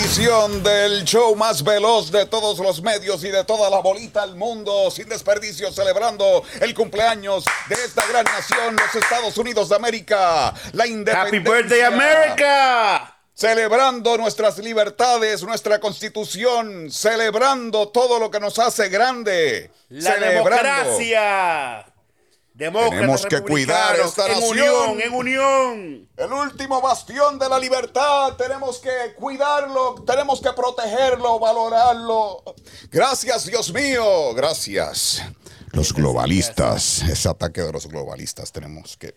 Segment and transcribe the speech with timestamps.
[0.00, 4.36] Edición del show más veloz de todos los medios y de toda la bolita al
[4.36, 10.54] mundo, sin desperdicio, celebrando el cumpleaños de esta gran nación, los Estados Unidos de América,
[10.72, 11.22] la independencia.
[11.22, 13.16] Happy Birthday America.
[13.34, 19.70] Celebrando nuestras libertades, nuestra constitución, celebrando todo lo que nos hace grande.
[19.88, 20.50] La celebrando.
[20.50, 21.87] democracia.
[22.58, 24.50] Tenemos que cuidar esta en nación.
[24.50, 26.08] unión, en unión.
[26.16, 32.42] El último bastión de la libertad, tenemos que cuidarlo, tenemos que protegerlo, valorarlo.
[32.90, 35.22] Gracias, Dios mío, gracias.
[35.70, 39.14] Los globalistas, ese ataque de los globalistas tenemos que...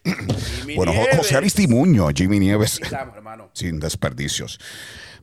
[0.58, 1.18] Jimmy bueno, Nieves.
[1.18, 3.50] José Aristimuño, Jimmy Nieves, estamos, hermano.
[3.54, 4.60] sin desperdicios.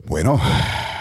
[0.05, 0.39] Bueno,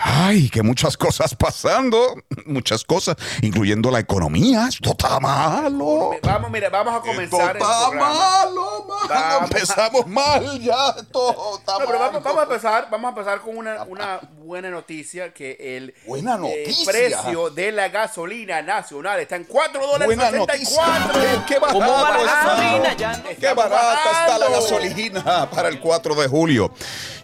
[0.03, 4.67] ay, que muchas cosas pasando, muchas cosas, incluyendo la economía.
[4.69, 6.11] Esto está malo.
[6.23, 9.09] Vamos, mira, vamos a comenzar el Esto está malo, malo.
[9.09, 9.51] Vamos.
[9.51, 10.95] Empezamos mal ya.
[10.99, 14.69] Esto está No, pero vamos, vamos a empezar, vamos a empezar con una, una buena
[14.69, 20.31] noticia que el Buena eh, precio de la gasolina nacional está en 4 dólares Buena
[20.31, 21.07] 64.
[21.07, 21.45] noticia.
[21.47, 22.45] Qué, qué barato ¿Cómo va la está.
[22.45, 23.23] gasolina ya?
[23.23, 26.73] Qué Estamos barata está la gasolina para el 4 de julio.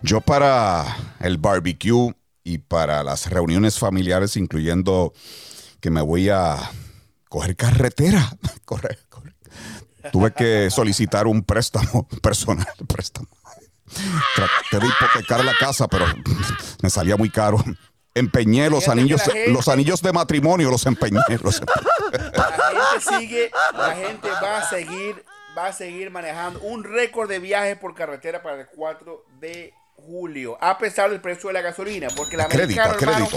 [0.02, 0.84] Yo para
[1.24, 5.14] el barbecue y para las reuniones familiares, incluyendo
[5.80, 6.56] que me voy a
[7.30, 8.30] coger carretera.
[8.64, 9.34] Correr, correr.
[10.12, 12.68] Tuve que solicitar un préstamo personal.
[12.86, 13.28] Préstamo.
[14.34, 16.04] Traté de hipotecar la casa, pero
[16.82, 17.62] me salía muy caro.
[18.14, 21.20] Empeñé los anillos, los anillos de matrimonio, los empeñé.
[21.42, 21.86] los empeñé.
[22.32, 25.24] La gente sigue, la gente va a seguir,
[25.56, 30.56] va a seguir manejando un récord de viajes por carretera para el 4 de julio,
[30.60, 33.28] a pesar del precio de la gasolina, porque el americano, hermano,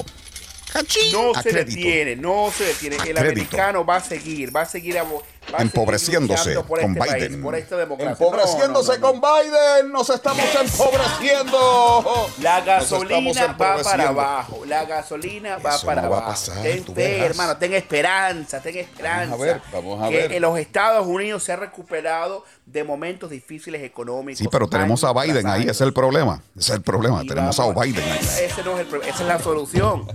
[1.13, 2.97] no se detiene, no se detiene.
[2.97, 6.99] El americano va a seguir, va a seguir abo- va a seguir Empobreciéndose con este
[6.99, 7.41] país, Biden.
[7.41, 8.11] por esta democracia.
[8.11, 9.21] Empobreciéndose No, no, no, no.
[9.21, 12.29] con Biden, nos estamos empobreciendo.
[12.41, 14.61] La gasolina va para abajo.
[14.65, 16.31] La gasolina va Eso para no va a abajo.
[16.33, 17.57] pasar, ten fe, hermano.
[17.57, 19.31] Ten esperanza, ten esperanza.
[19.31, 20.31] Vamos a ver, vamos a que ver.
[20.33, 24.39] en los Estados Unidos se ha recuperado de momentos difíciles económicos.
[24.39, 26.41] Sí, pero tenemos a Biden ahí, ese es el problema.
[26.57, 28.19] Ese es el problema, Y tenemos vamos- a Biden ahí.
[28.19, 30.07] Ese no es el pro- esa es la solución.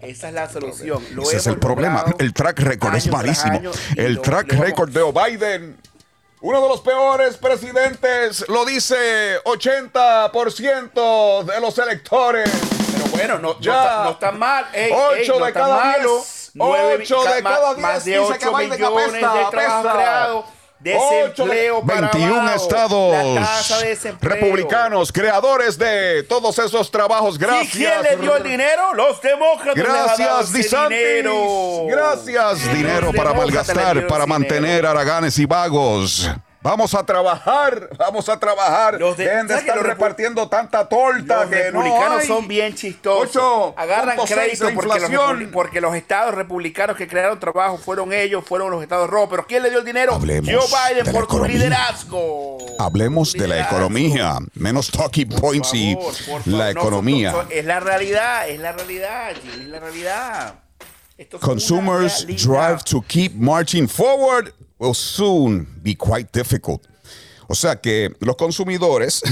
[0.00, 1.04] Esa es la solución.
[1.12, 2.04] Lo Ese es el problema.
[2.18, 3.60] El track record es malísimo.
[3.96, 5.76] El track lo record de Biden.
[6.42, 12.50] Uno de los peores presidentes, lo dice 80% de los electores.
[12.92, 13.82] Pero bueno, no, no Ya.
[13.82, 14.66] está, no está mal.
[14.72, 16.14] Ey, no de está cada malo.
[16.16, 16.50] diez.
[16.54, 19.44] Nueve- Ocho de ma- cada Más diez de dice que 8 Biden millones apesta, de
[19.50, 19.92] trabajos apesta.
[19.92, 20.44] creados.
[20.80, 22.56] Desempleo Ocho de- para 21 abajo.
[22.56, 24.34] estados La tasa de desempleo.
[24.34, 27.38] republicanos, creadores de todos esos trabajos.
[27.38, 27.74] Gracias.
[27.74, 28.94] ¿Y quién le dio el dinero?
[28.94, 29.74] Los demócratas.
[29.74, 30.98] Gracias, ese DeSantis.
[30.98, 31.86] dinero.
[31.86, 34.88] Gracias, Los dinero para malgastar, para mantener dinero.
[34.88, 36.30] haraganes y vagos.
[36.62, 39.00] Vamos a trabajar, vamos a trabajar.
[39.00, 42.26] Los de- Dejen de ¿sabes que estar repartiendo tanta torta Los que no republicanos hay.
[42.26, 43.28] son bien chistosos.
[43.30, 48.12] Ocho Agarran punto seis crédito porque los, porque los estados republicanos que crearon trabajo fueron
[48.12, 49.28] ellos, fueron los estados rojos.
[49.30, 50.14] Pero ¿quién le dio el dinero?
[50.14, 52.58] Hablemos Joe Biden por su liderazgo.
[52.78, 56.42] Hablemos de la economía, menos talking points y favor, por favor.
[56.44, 57.30] la No, economía.
[57.32, 60.54] son- son- es la realidad, es la realidad, es la realidad.
[61.16, 66.82] Esto Consumers drive to keep marching forward will soon be quite difficult.
[67.46, 69.22] O sea que los consumidores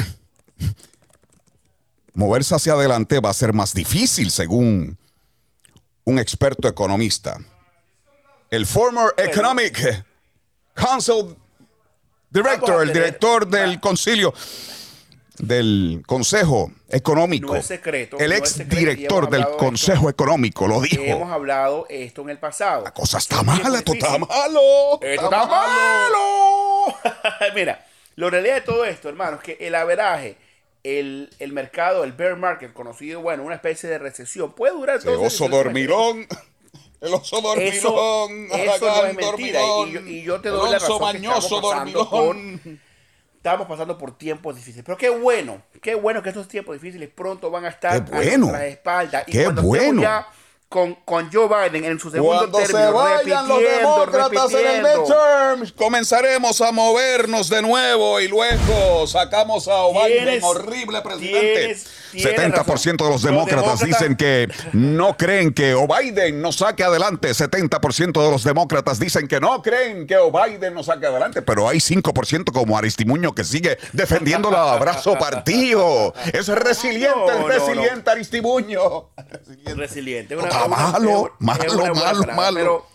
[2.14, 4.98] moverse hacia adelante va a ser más difícil según
[6.04, 7.38] un experto economista.
[8.50, 10.04] El former economic
[10.74, 11.36] council
[12.30, 14.34] director, el director del concilio
[15.38, 19.56] del Consejo Económico, No es secreto, el no ex secreto, director del esto.
[19.56, 21.02] Consejo Económico lo dijo.
[21.02, 22.84] Hemos hablado esto en el pasado.
[22.84, 24.60] La cosa está Es mala, esto está malo.
[25.00, 26.94] Esto está malo.
[27.54, 27.84] Mira,
[28.16, 30.36] la realidad de todo esto, hermano, es que el averaje,
[30.82, 35.02] el, el mercado, el bear market, conocido, bueno, una especie de recesión, puede durar El
[35.04, 36.26] todo oso dormirón.
[37.00, 38.48] El oso Eso, dormilón.
[38.50, 39.60] eso no Aragán es mentira.
[39.86, 42.80] Y, yo, y yo te el doy la razón que mañoso estamos pasando dormilón.
[43.48, 44.84] Estamos pasando por tiempos difíciles.
[44.84, 48.32] Pero qué bueno, qué bueno que estos tiempos difíciles pronto van a estar Qué bueno.
[48.32, 49.24] a nuestras espaldas.
[49.26, 50.02] Y Qué cuando bueno.
[50.02, 50.28] ya
[50.68, 54.82] con, con Joe Biden en su segundo Cuando se término, vayan los demócratas en el
[54.82, 61.78] midterm, comenzaremos a movernos de nuevo y luego sacamos a Biden, horrible presidente.
[62.12, 62.96] Tienes- Tiene 70% razón.
[62.96, 67.34] de los demócratas dicen que no creen que o Biden nos saque adelante.
[67.34, 71.42] 70% de los demócratas dicen que no creen que o Biden nos saque adelante.
[71.42, 76.14] Pero hay 5% como Aristimuño que sigue defendiendo la abrazo partido.
[76.32, 79.10] Es resiliente, No, es no, resiliente Aristimuño.
[79.76, 80.34] resiliente.
[80.34, 82.56] Está malo, malo, malo, malo.
[82.58, 82.86] Pero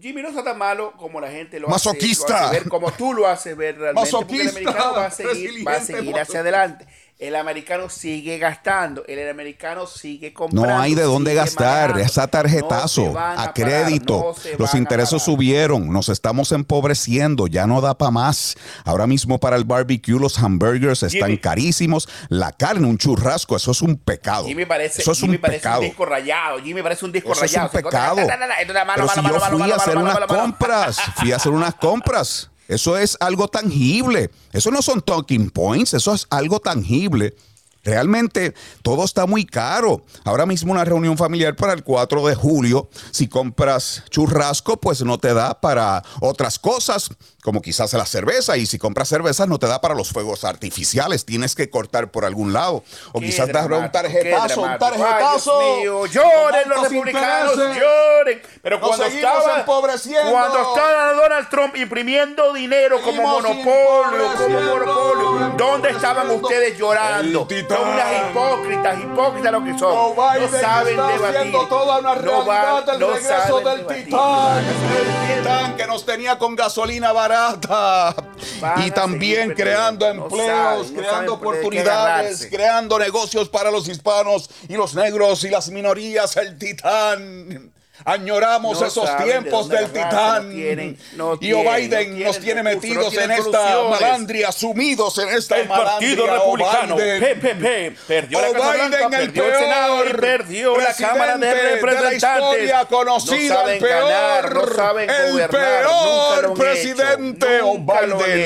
[0.00, 2.24] Jimmy no está tan malo como la gente lo Masoquista.
[2.24, 4.10] hace, lo hace ver, como tú lo haces ver realmente.
[4.10, 6.22] porque el Masoquista, americano va a seguir, va a seguir masoquista.
[6.22, 6.86] hacia adelante.
[7.22, 10.68] El americano sigue gastando, el americano sigue comprando.
[10.68, 14.34] No hay de dónde gastar, esa No tarjetazo, van a parar, crédito.
[14.44, 18.56] no Los intereses subieron, nos estamos empobreciendo, ya no da para más.
[18.84, 21.38] Ahora mismo para el barbecue los hamburgers están Jimmy.
[21.38, 24.46] carísimos, la carne, un churrasco, eso es un pecado.
[24.46, 25.80] Jimmy parece, eso es Jimmy un parece pecado.
[25.82, 26.58] un disco rayado.
[26.58, 27.70] Jimmy parece un disco Eso es rayado.
[27.72, 28.18] un pecado.
[28.18, 31.74] Es la mano, Pero si yo fui a hacer unas compras, fui a hacer unas
[31.76, 32.48] compras.
[32.68, 34.30] Eso es algo tangible.
[34.52, 37.34] Eso no son talking points, eso es algo tangible.
[37.84, 40.02] Realmente todo está muy caro.
[40.24, 45.18] Ahora mismo una reunión familiar para el 4 de julio, si compras churrasco, pues no
[45.18, 47.10] te da para otras cosas,
[47.42, 51.24] como quizás la cerveza, y si compras cerveza no te da para los fuegos artificiales,
[51.24, 52.84] tienes que cortar por algún lado.
[53.12, 55.60] O Qué quizás dar un tarjetazo, un tarjetazo.
[55.60, 57.82] Ay, Dios mío, lloren los republicanos, intereses.
[57.82, 58.42] lloren.
[58.62, 60.30] Pero Nos cuando estaba, empobreciendo.
[60.30, 67.48] cuando estaba Donald Trump imprimiendo dinero como Seguimos monopolio, como monopolio, ¿dónde estaban ustedes llorando?
[67.76, 69.94] Son unas hipócritas, hipócritas lo que son.
[69.94, 70.14] No
[70.60, 71.52] saben está debatir.
[71.68, 74.04] toda una No va- del no regreso del debatir.
[74.04, 74.58] titán.
[74.58, 78.14] El titán que nos tenía con gasolina barata
[78.60, 84.94] Van y también creando empleos, saben, creando oportunidades, creando negocios para los hispanos y los
[84.94, 86.36] negros y las minorías.
[86.36, 87.71] El titán.
[88.04, 90.48] Añoramos No esos de tiempos dónde del titán.
[90.48, 93.82] no tienen- no y tienen, O'Biden no nos tienen tiene metidos no tienen en esta
[93.90, 96.38] malandria, sumidos en esta El Partido malandria.
[96.38, 97.20] Republicano, O'Biden.
[97.20, 100.94] PPP, perdió la O Casa Biden, Blanca, el perdió el Senado y peor perdió la
[100.94, 102.14] Cámara de presidente de la Representantes.
[102.52, 107.46] historia conocida, no saben el peor, ganar, no saben el peor presidente,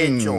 [0.04, 0.34] hecho.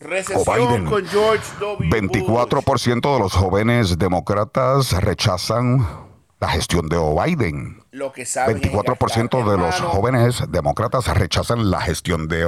[0.00, 0.84] Recesión O'Biden.
[0.86, 1.90] con George W.
[1.90, 5.86] 24% de los jóvenes demócratas rechazan
[6.40, 7.82] la gestión de O'Biden.
[7.94, 12.42] Lo que saben es 24% de los jóvenes demócratas rechazan la gestión de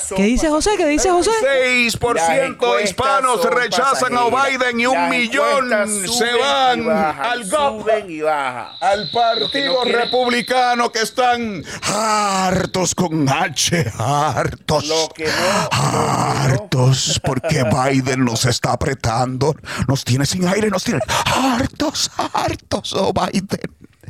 [0.00, 0.70] son ¿Qué dice José?
[0.76, 1.30] ¿Qué dice José?
[1.40, 4.24] 6% de hispanos rechazan a.
[4.28, 5.70] Biden y un millón
[6.08, 7.82] se van al GOP.
[7.82, 8.66] Suben y bajan.
[8.80, 14.84] al que partido no republicano que están hartos con H, hartos.
[14.88, 19.54] Lo que no- lo que no- hartos porque Biden nos está apretando,
[19.86, 23.46] nos tiene sin aire, nos tiene hartos, hartos, oh Biden.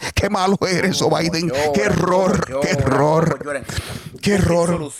[0.14, 1.50] Qué malo eres, oh Biden.
[1.74, 3.64] Qué error, qué error.
[4.20, 4.90] Qué error.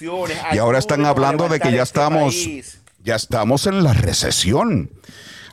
[0.53, 2.81] Y ahora están hablando de que ya este estamos, país.
[3.03, 4.91] ya estamos en la recesión.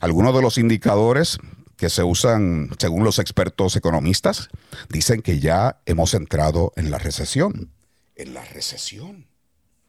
[0.01, 1.39] Algunos de los indicadores
[1.75, 4.49] que se usan, según los expertos economistas,
[4.89, 7.71] dicen que ya hemos entrado en la recesión.
[8.15, 9.27] En la recesión.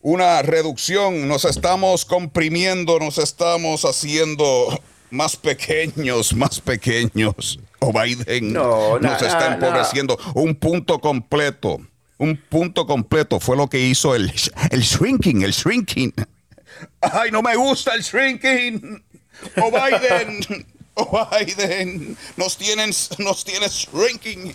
[0.00, 4.80] una reducción, nos estamos comprimiendo, nos estamos haciendo
[5.10, 7.58] más pequeños, más pequeños.
[7.80, 10.18] O Biden No, nos na- está na- empobreciendo.
[10.34, 11.78] Un punto completo,
[12.18, 14.32] un punto completo fue lo que hizo el,
[14.70, 16.12] el shrinking, el shrinking.
[17.00, 19.04] Ay, no me gusta el shrinking.
[19.62, 20.66] O Biden,
[21.10, 24.54] o Biden, nos tienen, nos tienes shrinking.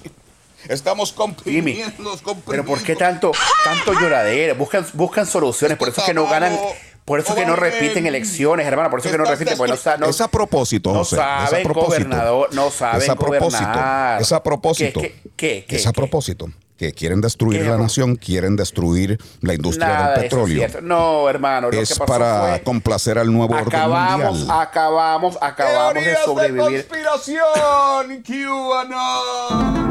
[0.70, 2.64] Estamos comprimiendo, Pero.
[2.64, 3.32] ¿por qué tanto,
[3.66, 4.54] tanto lloradera?
[4.54, 6.58] Buscan, buscan soluciones, por eso es que no ganan,
[7.04, 9.70] por eso es que no repiten elecciones, hermano, por eso es que no repiten, pues
[9.72, 11.90] no, sa- no- es a propósito, no José, es a saben propósito.
[11.98, 14.22] gobernador, no saben es a propósito, gobernar.
[14.22, 15.02] Es a propósito.
[15.02, 15.96] ¿Qué, qué, qué, es a qué?
[15.96, 16.50] propósito.
[16.78, 20.68] Que quieren destruir la nación, quieren destruir la industria del petróleo.
[20.82, 21.70] no, hermano.
[21.72, 24.62] Lo es para complacer al nuevo acabamos, orden mundial.
[24.62, 26.64] Acabamos, acabamos de sobrevivir.
[26.64, 28.24] De conspiración,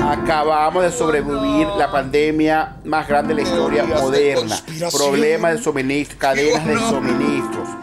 [0.09, 4.57] acabamos de sobrevivir la pandemia más grande de la historia moderna.
[4.91, 7.82] Problemas de suministro, cadenas de suministros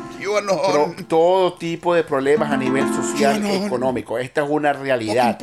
[1.08, 4.18] todo tipo de problemas a nivel social y económico.
[4.18, 5.38] Esta es una realidad.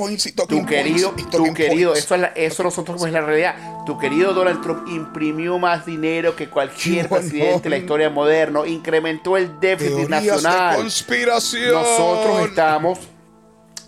[0.48, 3.84] Tu querido, tu querido, eso, es la, eso nosotros es la realidad.
[3.84, 9.36] Tu querido Donald Trump imprimió más dinero que cualquier presidente de la historia moderna, incrementó
[9.36, 10.84] el déficit nacional.
[10.84, 12.98] Nosotros estamos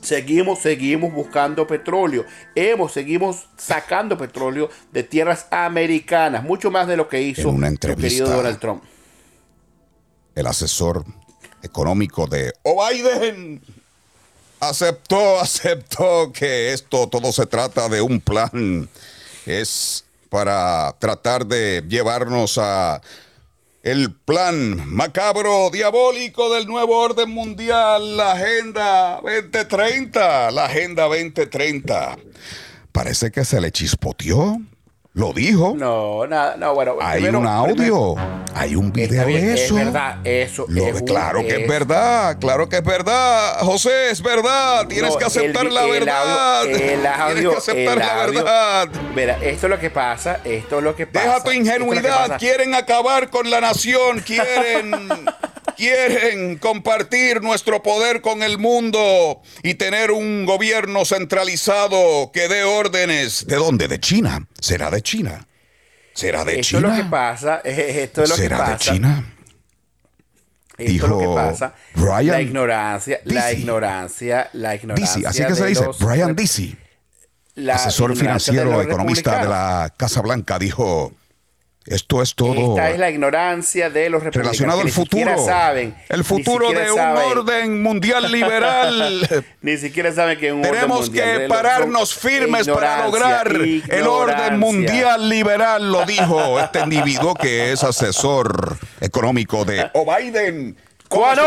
[0.01, 2.25] seguimos, seguimos buscando petróleo.
[2.55, 8.29] Hemos, seguimos sacando petróleo de tierras americanas, mucho más de lo que hizo el querido
[8.29, 8.83] Donald Trump
[10.39, 11.05] el asesor
[11.63, 13.61] económico de Biden
[14.61, 18.89] aceptó, aceptó que esto todo se trata de un plan.
[19.47, 23.01] Es para tratar de llevarnos a
[23.83, 32.19] el plan macabro, diabólico del nuevo orden mundial, la Agenda 2030, la Agenda 2030.
[32.93, 34.61] Parece que se le chispoteó
[35.19, 35.75] lo dijo.
[35.77, 36.97] No, nada, no, bueno.
[37.01, 38.15] Hay un audio,
[38.55, 39.77] hay un video de eso.
[39.77, 40.67] Es verdad, eso.
[40.69, 43.59] es claro que es verdad, claro que es verdad.
[43.61, 44.87] José, es verdad.
[44.87, 46.67] Tienes que aceptar la verdad.
[46.67, 48.89] el audio, Tienes que aceptar la verdad.
[49.15, 51.27] Mira, esto es lo que pasa, esto es lo que pasa.
[51.27, 52.39] Deja tu ingenuidad.
[52.39, 54.93] Quieren acabar con la nación, quieren
[55.79, 63.47] quieren compartir nuestro poder con el mundo y tener un gobierno centralizado que dé órdenes.
[63.47, 63.87] ¿De dónde?
[63.87, 64.47] ¿De China?
[64.61, 65.47] ¿Será de China?
[66.13, 66.79] ¿Será de China?
[66.81, 67.57] Esto es lo que pasa.
[67.65, 68.73] Esto es lo ¿Será que pasa.
[68.73, 69.35] de China?
[70.77, 71.75] Esto Dijo es lo que pasa.
[71.95, 75.29] Brian la ignorancia, la ignorancia, la ignorancia.
[75.29, 75.85] así que se dice.
[76.01, 76.77] Brian Dizzy,
[77.73, 81.13] asesor financiero, economista de la Casa Blanca, dijo
[81.91, 82.71] esto es todo.
[82.71, 85.39] Esta es la ignorancia de los Relacionado al futuro.
[85.45, 89.29] Saben, el futuro de un orden mundial liberal.
[89.63, 95.91] ni siquiera saben que un Tenemos que pararnos firmes para lograr el orden mundial liberal,
[95.91, 100.77] lo dijo este individuo que es asesor económico de O Biden.
[101.09, 101.43] ¿Cuándo?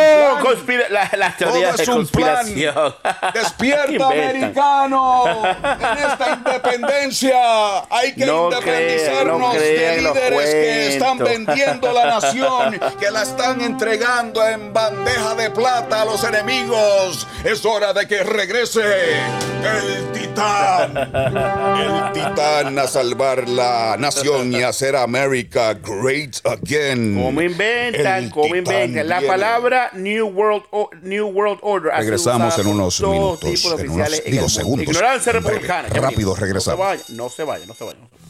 [0.89, 2.95] La, la teoría de conspiración.
[3.33, 5.43] Despierta, americano.
[5.45, 13.21] En esta independencia hay que independizarnos de líderes que están vendiendo la nación, que la
[13.21, 17.27] están entregando en bandeja de plata a los enemigos.
[17.43, 20.97] Es hora de que regrese el titán.
[20.97, 27.21] El titán a salvar la nación y hacer América great again.
[27.21, 28.29] ¿Cómo inventan?
[28.31, 29.07] ¿Cómo inventan?
[29.07, 29.50] La palabra
[29.93, 30.63] New World,
[31.01, 31.91] New World Order.
[31.97, 33.65] Regresamos en unos minutos.
[33.79, 34.87] En unos, digo, segundos.
[34.87, 35.89] Ignorancia republicana.
[35.89, 37.09] rápido regresamos.
[37.09, 37.99] No se vaya, no se vaya.
[37.99, 38.21] No se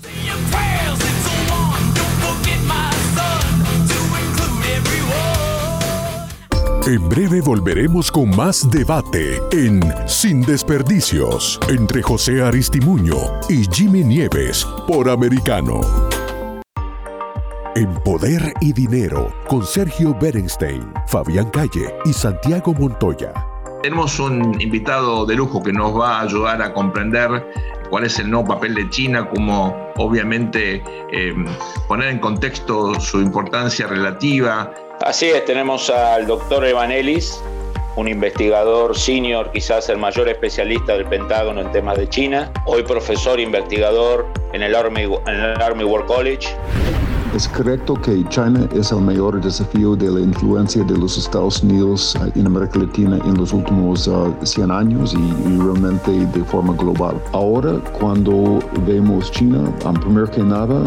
[6.88, 13.16] En breve volveremos con más debate en Sin Desperdicios entre José Aristimuño
[13.48, 15.82] y Jimmy Nieves por Americano.
[17.74, 23.32] En Poder y Dinero, con Sergio Berenstein, Fabián Calle y Santiago Montoya.
[23.82, 27.30] Tenemos un invitado de lujo que nos va a ayudar a comprender
[27.90, 31.34] cuál es el nuevo papel de China, cómo obviamente eh,
[31.88, 34.74] poner en contexto su importancia relativa.
[35.06, 37.42] Así es, tenemos al doctor Evanelis,
[37.96, 43.40] un investigador senior, quizás el mayor especialista del Pentágono en temas de China, hoy profesor
[43.40, 46.50] investigador en el Army, en el Army War College.
[47.34, 52.14] Es correcto que China es el mayor desafío de la influencia de los Estados Unidos
[52.20, 54.10] eh, en América Latina en los últimos
[54.44, 57.16] 100 uh, años y, realmente de forma global.
[57.32, 60.84] Ahora, cuando vemos China, primero que nada,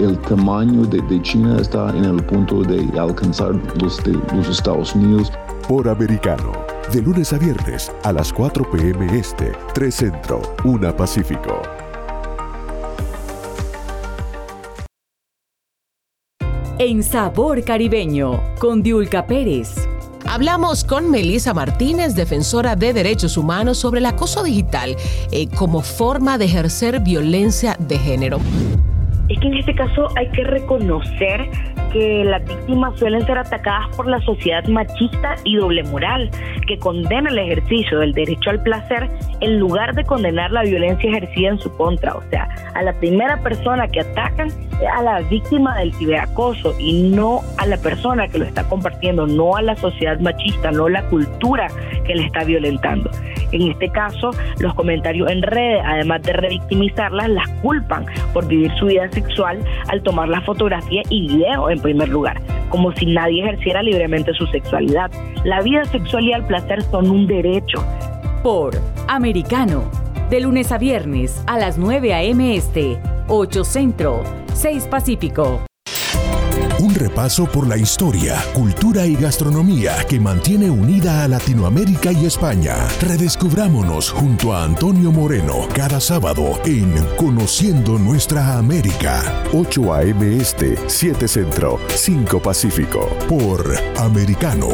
[0.00, 5.30] el tamaño de, China está en el punto de alcanzar los Estados Unidos.
[5.68, 6.50] Por americano,
[6.92, 9.16] de lunes a viernes a las 4 p.m.
[9.16, 11.83] Este, 3 Centro, 1 Pacífico.
[16.78, 19.74] En Sabor Caribeño con Diulca Pérez.
[20.26, 24.96] Hablamos con Melissa Martínez, defensora de derechos humanos, sobre el acoso digital
[25.30, 28.38] eh, como forma de ejercer violencia de género.
[29.28, 31.48] Es que en este caso hay que reconocer
[31.94, 36.28] que las víctimas suelen ser atacadas por la sociedad machista y doble moral,
[36.66, 39.08] que condena el ejercicio del derecho al placer
[39.40, 42.16] en lugar de condenar la violencia ejercida en su contra.
[42.16, 44.48] O sea, a la primera persona que atacan
[44.92, 49.54] a la víctima del ciberacoso y no a la persona que lo está compartiendo, no
[49.54, 51.68] a la sociedad machista, no a la cultura
[52.04, 53.08] que le está violentando.
[53.52, 58.86] En este caso, los comentarios en redes, además de revictimizarlas, las culpan por vivir su
[58.86, 63.82] vida sexual al tomar la fotografía y video en primer lugar, como si nadie ejerciera
[63.82, 65.10] libremente su sexualidad.
[65.44, 67.84] La vida sexual y el placer son un derecho.
[68.42, 68.74] Por
[69.06, 69.84] Americano,
[70.30, 72.56] de lunes a viernes a las 9 a.m.
[72.56, 72.98] Este,
[73.28, 74.22] 8 Centro,
[74.54, 75.60] 6 Pacífico.
[76.94, 82.86] Un repaso por la historia, cultura y gastronomía que mantiene unida a Latinoamérica y España.
[83.00, 89.42] Redescubrámonos junto a Antonio Moreno cada sábado en Conociendo Nuestra América.
[89.52, 90.36] 8 a.m.
[90.36, 93.08] Este, 7 Centro, 5 Pacífico.
[93.28, 94.68] Por Americano.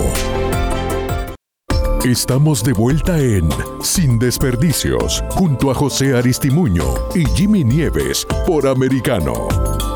[2.04, 3.48] Estamos de vuelta en
[3.82, 6.84] Sin Desperdicios, junto a José Aristimuño
[7.14, 9.89] y Jimmy Nieves por Americano.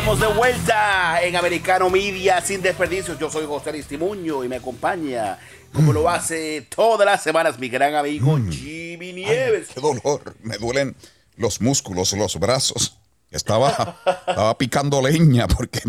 [0.00, 3.18] Estamos de vuelta en Americano Media sin desperdicios.
[3.18, 5.38] Yo soy José Aristimuño y me acompaña,
[5.74, 9.68] como lo hace todas las semanas, mi gran amigo Jimmy Nieves.
[9.74, 10.96] Qué dolor, me duelen
[11.36, 12.96] los músculos, los brazos.
[13.30, 15.82] Estaba, estaba picando leña porque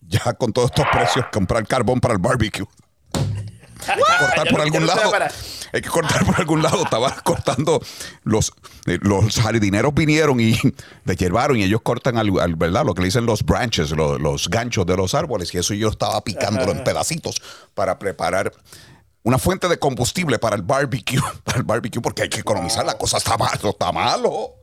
[0.00, 2.64] ya con todos estos precios comprar carbón para el barbecue.
[3.92, 5.12] Hay que cortar por algún lado.
[5.72, 6.82] Hay que cortar por algún lado.
[6.84, 7.80] Estaba cortando
[8.24, 8.52] los,
[8.86, 10.58] eh, los jardineros vinieron y
[11.04, 14.18] te llevaron y ellos cortan al, al- verdad lo que le dicen los branches, lo-
[14.18, 17.40] los, ganchos de los árboles y eso yo estaba picándolo en pedacitos
[17.74, 18.52] para preparar
[19.22, 22.84] una fuente de combustible para el barbecue, para el barbecue porque hay que economizar.
[22.86, 24.54] La cosa está malo, está malo.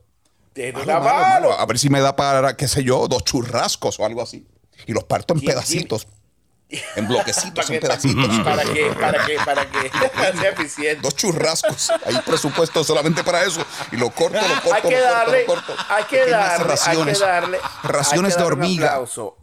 [0.74, 1.52] Malo, malo.
[1.60, 4.44] A ver si me da para, qué sé yo, dos churrascos o algo así.
[4.86, 6.08] Y los parto en ¿Quién- pedacitos.
[6.96, 8.40] En bloquecitos, Para en que, pedacitos.
[8.44, 9.90] para que, para que, para que
[10.38, 11.00] sea eficiente.
[11.00, 11.90] Dos churrascos.
[12.04, 13.64] Hay presupuesto solamente para eso.
[13.90, 15.74] Y lo corto, lo corto, hay que lo corto, darle, lo corto.
[15.88, 17.14] hay que darle, raciones.
[17.22, 19.00] hay que darle, Raciones hay que de hormiga.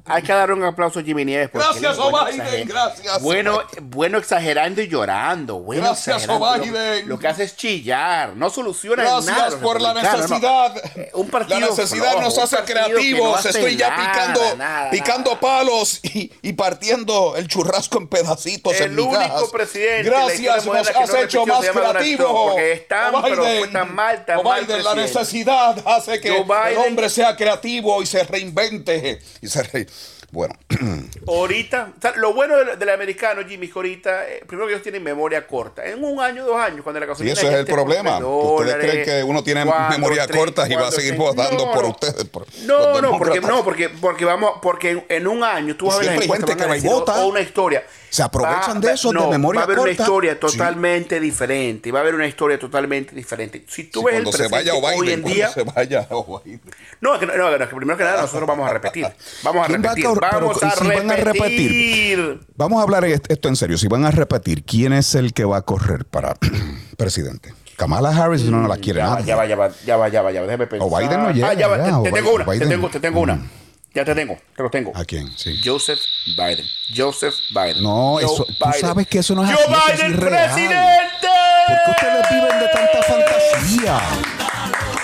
[0.08, 1.50] Hay que darle un aplauso a Jimmy Nieves.
[1.52, 3.22] Gracias, exager- gracias.
[3.24, 5.56] Bueno, bueno exagerando y llorando.
[5.60, 6.28] Bueno Gracias.
[6.28, 7.08] Biden.
[7.08, 8.36] Lo, lo que hace es chillar.
[8.36, 9.50] No soluciona Gracias nada.
[9.50, 10.02] los por la no.
[10.04, 10.78] necesidad.
[10.96, 13.40] Eh, Un partido la necesidad flojo, nos hace no creativos.
[13.40, 18.74] hace Estoy ya nada, picando, nada, picando palos y, y partiendo el churrasco en pedacitos,
[18.80, 19.44] en El único migajas.
[19.52, 22.24] presidente Gracias, nos has no hecho más se llama Donald creativo.
[22.26, 25.84] Trump, porque es tan, Joe pero Biden, fue tan mal, tan mal Biden, la necesidad
[25.86, 29.20] hace que el hombre sea creativo y se reinvente.
[29.42, 29.88] Y se re-
[30.36, 30.54] Bueno,
[31.28, 34.84] Ahorita, o sea, lo bueno del, del americano, Jimmy, que ahorita, eh, primero que ellos
[34.84, 35.86] tienen memoria corta.
[35.86, 38.18] En un año, dos años, cuando la Sí, gasolina eso es el problema.
[38.20, 41.72] Ustedes creen que uno tiene cuatro, memoria tres, corta y va a seguir votando No,
[41.72, 42.26] por ustedes.
[42.26, 45.96] por No, no, porque no, porque, porque vamos, porque en, en un año tú vas
[45.96, 47.16] a ver hay gente que y vota.
[47.24, 47.86] o una historia.
[48.10, 49.92] Se aprovechan de Va- eso, de no, memoria Va a haber corta.
[49.92, 50.40] una historia Sí.
[50.40, 51.92] totalmente diferente.
[51.92, 53.66] Va a haber una historia totalmente diferente.
[53.68, 56.08] Si tú Sí, ves el cuando se vaya presente Biden, hoy en día, se vaya
[56.44, 56.62] Biden.
[57.02, 59.06] no, es que, no, no, es que primero que nada nosotros vamos a repetir.
[59.44, 60.06] Vamos a ¿Quién va a repetir.
[60.32, 62.40] Pero vamos a, si van a repetir?
[62.56, 63.78] Vamos a hablar est- esto en serio.
[63.78, 66.34] Si van a repetir, ¿quién es el que va a correr para
[66.98, 67.54] presidente?
[67.78, 69.26] Kamala Harris no la quiere Ya va, nadie.
[69.28, 70.48] ya va, ya va, ya va, ya va, ya va.
[70.48, 70.88] Déjame pensar.
[70.90, 73.20] O Biden no llega, Ah, ya va, ya, te, tengo una, te tengo, te tengo
[73.20, 73.36] una.
[73.36, 73.50] Mm.
[73.94, 74.92] Ya te tengo, te lo tengo.
[74.96, 75.30] ¿A quién?
[75.38, 75.60] Sí.
[75.64, 76.00] Joseph
[76.38, 76.66] Biden.
[76.96, 77.82] Joseph Biden.
[77.84, 81.28] No, Joe eso- tú sabes que eso no es Joe así, es Biden, presidente.
[81.68, 84.45] ¿Por qué ustedes viven de tanta fantasía?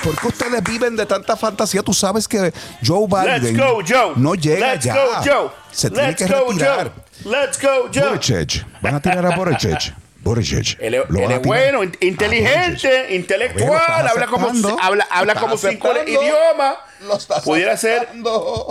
[0.04, 1.84] ¿Por qué ustedes viven de tanta fantasía?
[1.84, 2.52] Tú sabes que
[2.86, 4.14] Joe Biden Let's go, Joe.
[4.16, 4.96] no llega Let's ya.
[4.96, 5.52] go, Joe.
[5.72, 6.92] Se tiene Let's que go, retirar.
[7.24, 7.32] Joe.
[7.32, 8.10] Let's go, Joe.
[8.12, 8.66] Buttigieg.
[8.82, 9.94] Van a tirar a Buttigieg.
[10.24, 10.78] Buttigieg.
[10.80, 14.48] Él, es- él bueno, in- inteligente, intelectual, habla como,
[14.82, 16.76] habla, habla como cinco idiomas.
[17.44, 18.08] Pudiera ser,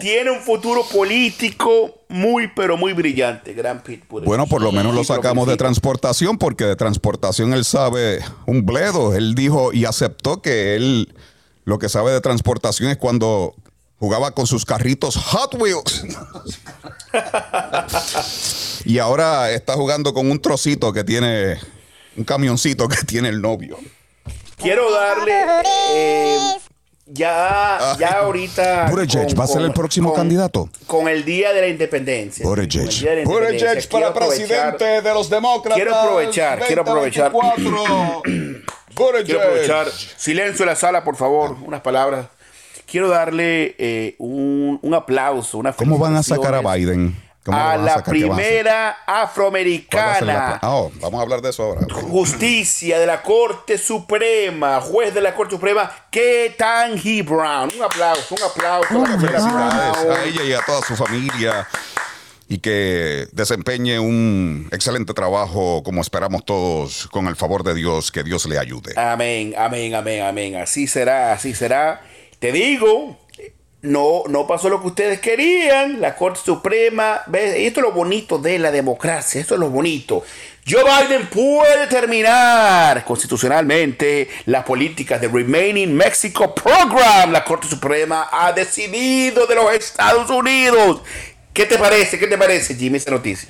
[0.01, 3.53] tiene un futuro político muy, pero muy brillante.
[3.55, 4.27] Gran Pete Buttigieg.
[4.29, 9.15] Bueno, por lo menos lo sacamos de transportación, porque de transportación él sabe un bledo.
[9.15, 11.13] Él dijo y aceptó que él
[11.65, 13.55] lo que sabe de transportación es cuando
[13.99, 16.05] jugaba con sus carritos Hot Wheels.
[18.85, 21.59] y ahora está jugando con un trocito que tiene,
[22.17, 23.79] un camioncito que tiene el novio.
[24.57, 25.33] Quiero darle.
[25.95, 26.39] eh,
[27.07, 28.87] ya, ya ahorita.
[28.91, 30.69] Buttigieg con- va a ser el próximo con- candidato.
[30.87, 32.47] Con el día de la independencia.
[32.47, 33.89] Buttigieg.
[33.91, 35.77] Para presidente de los demócratas.
[35.77, 37.33] Quiero aprovechar, quiero aprovechar.
[39.01, 39.07] 2024.
[39.07, 39.27] Buttigieg.
[39.27, 39.89] Quiero aprovechar.
[40.17, 41.57] Silencio en la sala, por favor.
[41.65, 42.27] Unas palabras.
[42.87, 47.17] Quiero darle eh, un, un aplauso, una ¿Cómo van a sacar a Biden?
[47.45, 50.59] ¿Cómo lo A van la primera ¿Cuál va a ser la afroamericana.
[50.61, 51.83] Ah, oh, vamos a hablar de eso ahora.
[51.91, 57.71] Justicia de la Corte Suprema, juez de la Corte Suprema, Ketanji Brown.
[57.75, 58.89] Un aplauso, un aplauso.
[59.05, 60.17] a la primera Felicidades Brown.
[60.19, 61.67] a ella y a toda su familia.
[62.51, 68.25] Y que desempeñe un excelente trabajo como esperamos todos con el favor de Dios, que
[68.25, 68.93] Dios le ayude.
[68.97, 70.57] Amén, amén, amén, amén.
[70.57, 72.03] Así será, así será.
[72.41, 73.17] Te digo,
[73.83, 76.01] no, no pasó lo que ustedes querían.
[76.01, 77.55] La Corte Suprema, ¿ves?
[77.57, 80.25] esto es lo bonito de la democracia, esto es lo bonito.
[80.69, 87.31] Joe Biden puede terminar constitucionalmente las políticas de Remaining Mexico Program.
[87.31, 91.03] La Corte Suprema ha decidido de los Estados Unidos
[91.53, 92.19] ¿Qué te parece?
[92.19, 93.49] ¿Qué te parece, Jimmy, esa noticia?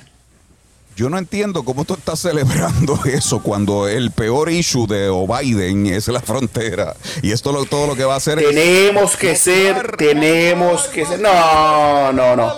[0.95, 6.07] Yo no entiendo cómo tú estás celebrando eso cuando el peor issue de Biden es
[6.07, 6.95] la frontera.
[7.21, 8.49] Y esto lo, todo lo que va a hacer es.
[8.49, 11.19] Tenemos que ser, tenemos que ser.
[11.19, 12.53] No, no, no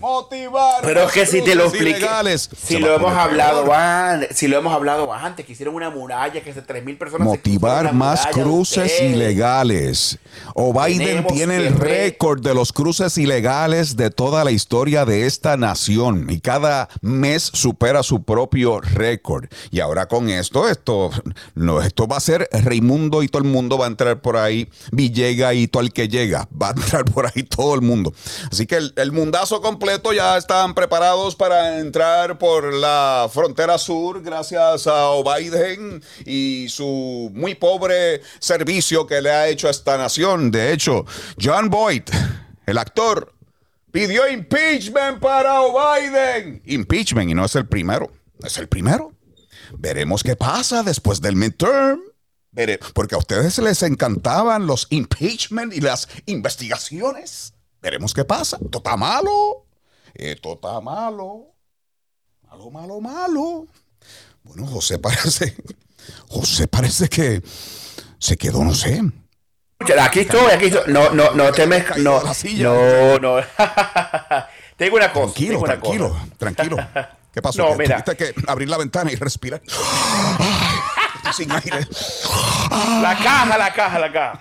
[0.00, 0.82] motivar.
[0.82, 2.08] Pero es que si te lo expliqué,
[2.38, 6.52] si lo hemos hablado antes, si lo hemos hablado antes, que hicieron una muralla que
[6.52, 10.18] de 3000 personas motivar más cruces ilegales.
[10.54, 15.56] O Biden tiene el récord de los cruces ilegales de toda la historia de esta
[15.56, 19.46] nación y cada mes supera su propio récord.
[19.70, 21.10] Y ahora con esto, esto
[21.54, 24.68] no, esto va a ser Raimundo y todo el mundo va a entrar por ahí,
[24.92, 28.12] Villega y todo el que llega, va a entrar por ahí todo el mundo.
[28.50, 34.22] Así que el, el mundazo completo ya están preparados para entrar por la frontera sur
[34.22, 40.50] gracias a Biden y su muy pobre servicio que le ha hecho a esta nación.
[40.52, 41.04] De hecho,
[41.40, 42.04] John Boyd,
[42.66, 43.34] el actor,
[43.90, 46.62] pidió impeachment para Biden.
[46.66, 48.12] Impeachment y no es el primero.
[48.44, 49.12] Es el primero.
[49.76, 52.00] Veremos qué pasa después del midterm.
[52.94, 57.54] Porque a ustedes les encantaban los impeachment y las investigaciones.
[57.82, 58.58] Veremos qué pasa.
[58.62, 59.66] Esto está malo
[60.14, 61.54] esto está malo,
[62.48, 63.66] malo, malo, malo.
[64.42, 65.56] Bueno, José parece,
[66.28, 67.42] José parece que
[68.18, 69.02] se quedó, no sé.
[70.00, 70.92] Aquí estoy, aquí estoy.
[70.92, 71.98] No, no, no te mezclas.
[71.98, 73.36] No, no, no.
[74.76, 75.34] tengo una cosa.
[75.34, 76.76] Tranquilo, tranquilo, tranquilo.
[77.32, 77.70] ¿Qué pasó?
[77.70, 78.02] No, mira.
[78.02, 79.62] Que abrir la ventana y respirar.
[81.34, 81.86] sin aire.
[83.00, 84.40] La caja, la caja, la caja.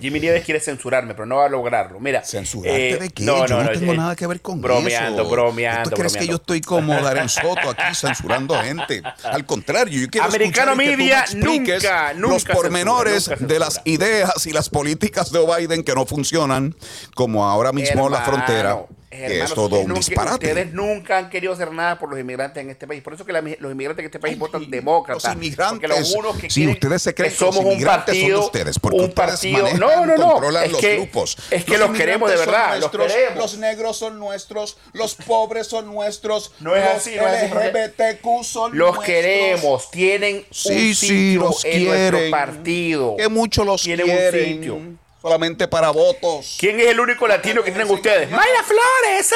[0.00, 2.00] Jimmy Nieves quiere censurarme, pero no va a lograrlo.
[2.00, 2.24] Mira.
[2.24, 3.24] ¿Censurarte eh, de qué?
[3.24, 5.30] No, yo no, tengo eh, nada que ver con bromeando, eso.
[5.30, 9.02] Bromeando, ¿Tú crees que yo estoy como Darren Soto aquí censurando gente?
[9.22, 14.68] Al contrario, yo quiero Americano Media nunca, nunca los pormenores de las ideas y las
[14.68, 16.74] políticas de Biden que no funcionan,
[17.14, 20.46] como ahora mismo la frontera es todo un disparate.
[20.46, 23.02] Ustedes nunca han querido hacer nada por los inmigrantes en este país.
[23.02, 25.24] Por eso que los inmigrantes en este país votan demócratas.
[25.24, 25.88] Los inmigrantes.
[25.88, 28.38] Los unos que sí, ustedes se creen que somos un partido.
[28.38, 29.68] Son ustedes, porque un partido.
[29.74, 30.60] No, no, no.
[30.60, 31.36] Es que, grupos.
[31.50, 32.78] es que los, queremos de verdad.
[32.80, 33.36] los, queremos.
[33.36, 34.76] los negros son nuestros.
[34.92, 36.52] Los pobres son nuestros.
[36.60, 37.14] No es así.
[37.14, 39.90] Los LGBTQ son Los queremos.
[39.90, 43.16] Tienen sí, un sitio los en nuestro partido.
[43.16, 46.58] Que mucho los Tienen un sitio solamente para votos.
[46.60, 48.30] ¿Quién es el único latino que tienen ustedes?
[48.30, 49.34] ¡Mayra Flores!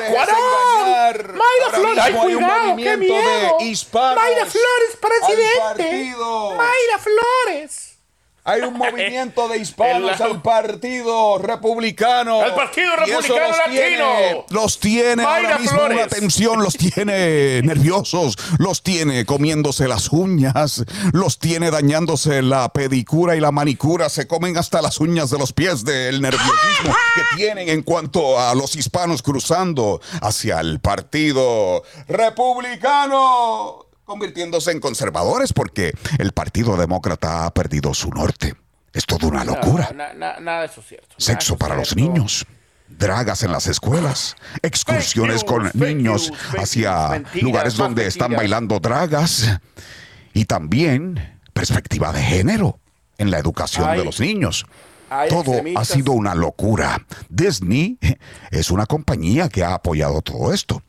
[0.00, 0.16] No
[1.38, 1.98] ¡Mayra Flores!
[2.02, 2.76] ¡Ay, cuidado!
[2.76, 3.56] ¡Qué miedo!
[4.16, 6.16] ¡Mayra Flores, presidente!
[6.56, 7.87] ¡Mayra Flores!
[8.48, 12.40] Hay un movimiento de hispanos al Partido Republicano.
[12.40, 13.76] ¡Al Partido Republicano los Latino!
[13.76, 20.82] Tiene, los tiene ahora mismo una tensión, los tiene nerviosos, los tiene comiéndose las uñas,
[21.12, 25.52] los tiene dañándose la pedicura y la manicura, se comen hasta las uñas de los
[25.52, 33.87] pies del nerviosismo que tienen en cuanto a los hispanos cruzando hacia el Partido Republicano
[34.08, 38.54] convirtiéndose en conservadores porque el Partido Demócrata ha perdido su norte.
[38.94, 39.92] Es toda una locura.
[40.16, 41.14] nada de eso es cierto.
[41.18, 42.46] Sexo para los niños.
[42.88, 49.60] Dragas en las escuelas, excursiones con niños hacia lugares donde están bailando dragas
[50.32, 52.80] y también perspectiva de género
[53.18, 54.64] en la educación de los niños.
[55.28, 57.04] Todo ha sido una locura.
[57.28, 57.98] Disney
[58.50, 60.82] es una compañía que ha apoyado todo esto.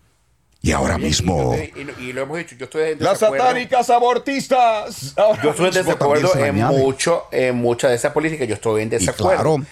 [0.62, 1.56] Y ahora mismo.
[2.00, 5.15] Y, lo hemos dicho, yo estoy en Las satánicas abortistas.
[5.43, 8.45] yo estoy en desacuerdo en, mucho, en mucha de esa política.
[8.45, 9.56] Yo estoy en desacuerdo.
[9.56, 9.65] claro.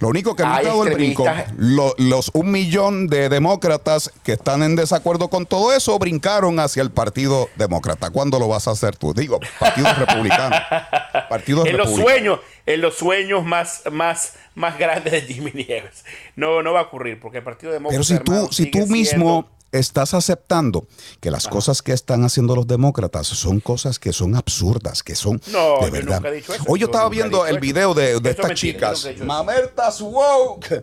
[0.00, 1.24] Lo único que me ha dado el brinco,
[1.56, 6.90] los un millón de demócratas que están en desacuerdo con todo eso brincaron hacia el
[6.90, 8.10] Partido Demócrata.
[8.10, 9.14] ¿Cuándo lo vas a hacer tú?
[9.14, 10.56] Digo, Partido Republicano.
[11.28, 16.04] Partido en los sueños, en los sueños más, más, más grandes de Jimmy Nieves.
[16.34, 18.04] No, no va a ocurrir porque el Partido Demócrata.
[18.04, 20.86] Pero si tú, si tú mismo estás aceptando
[21.20, 25.40] que las cosas que están haciendo los demócratas son cosas que son absurdas, que son
[25.52, 26.22] no, de verdad.
[26.32, 30.82] Dicho Hoy yo estaba viendo el video de, de estas chicas, Mamertas Woke.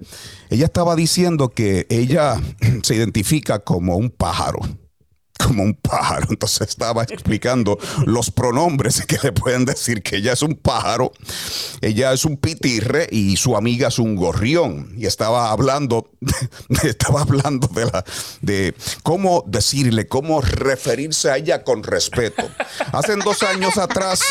[0.49, 2.39] Ella estaba diciendo que ella
[2.83, 4.59] se identifica como un pájaro
[5.45, 6.27] como un pájaro.
[6.29, 11.11] Entonces estaba explicando los pronombres que le pueden decir que ella es un pájaro,
[11.81, 14.93] ella es un pitirre y su amiga es un gorrión.
[14.97, 16.09] Y estaba hablando,
[16.83, 18.05] estaba hablando de la
[18.41, 22.43] de cómo decirle, cómo referirse a ella con respeto.
[22.91, 24.21] Hace dos años atrás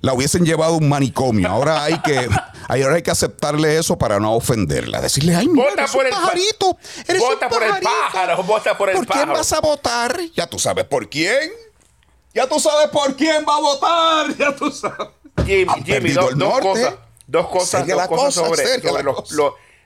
[0.00, 1.48] la hubiesen llevado a un manicomio.
[1.48, 2.28] Ahora hay que
[2.68, 5.00] Ahora hay que aceptarle eso para no ofenderla.
[5.00, 6.78] Decirle, ay, mira, eres un pajarito.
[7.06, 9.06] Eres vota por el pájaro, vota por el pájaro.
[9.06, 10.20] ¿Por quién vas a votar?
[10.34, 11.50] Ya tú sabes por quién.
[12.32, 14.36] Ya tú sabes por quién va a votar.
[14.36, 15.08] Ya tú sabes.
[15.44, 16.94] Jimmy, Jimmy dos, cosas.
[17.26, 18.64] Dos cosas, dos cosas sobre,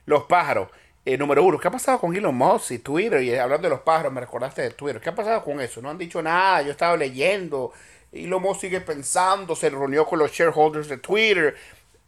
[0.07, 0.69] los, pájaros.
[1.05, 3.23] Eh, número uno, ¿qué ha pasado con Elon Musk y Twitter?
[3.23, 5.01] Y hablando de los pájaros, me recordaste de Twitter.
[5.01, 5.81] ¿Qué ha pasado con eso?
[5.81, 6.63] No han dicho nada.
[6.63, 7.73] Yo estaba leyendo.
[8.13, 9.55] Elon Musk sigue pensando.
[9.57, 11.57] Se reunió con los shareholders de Twitter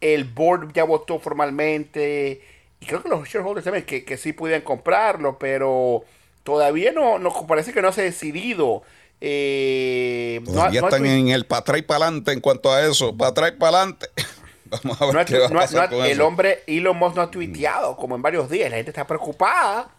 [0.01, 2.41] el board ya votó formalmente
[2.81, 6.03] y creo que los shareholders también que, que sí pudieran comprarlo, pero
[6.43, 8.81] todavía no, no parece que no se ha decidido.
[9.21, 13.29] Eh, todavía están en el para atrás y para adelante en cuanto a eso, para
[13.29, 14.07] atrás y para adelante.
[14.83, 17.95] Vamos a ver qué va a pasar con El hombre Elon Musk no ha tuiteado
[17.97, 19.89] como en varios días, la gente está preocupada.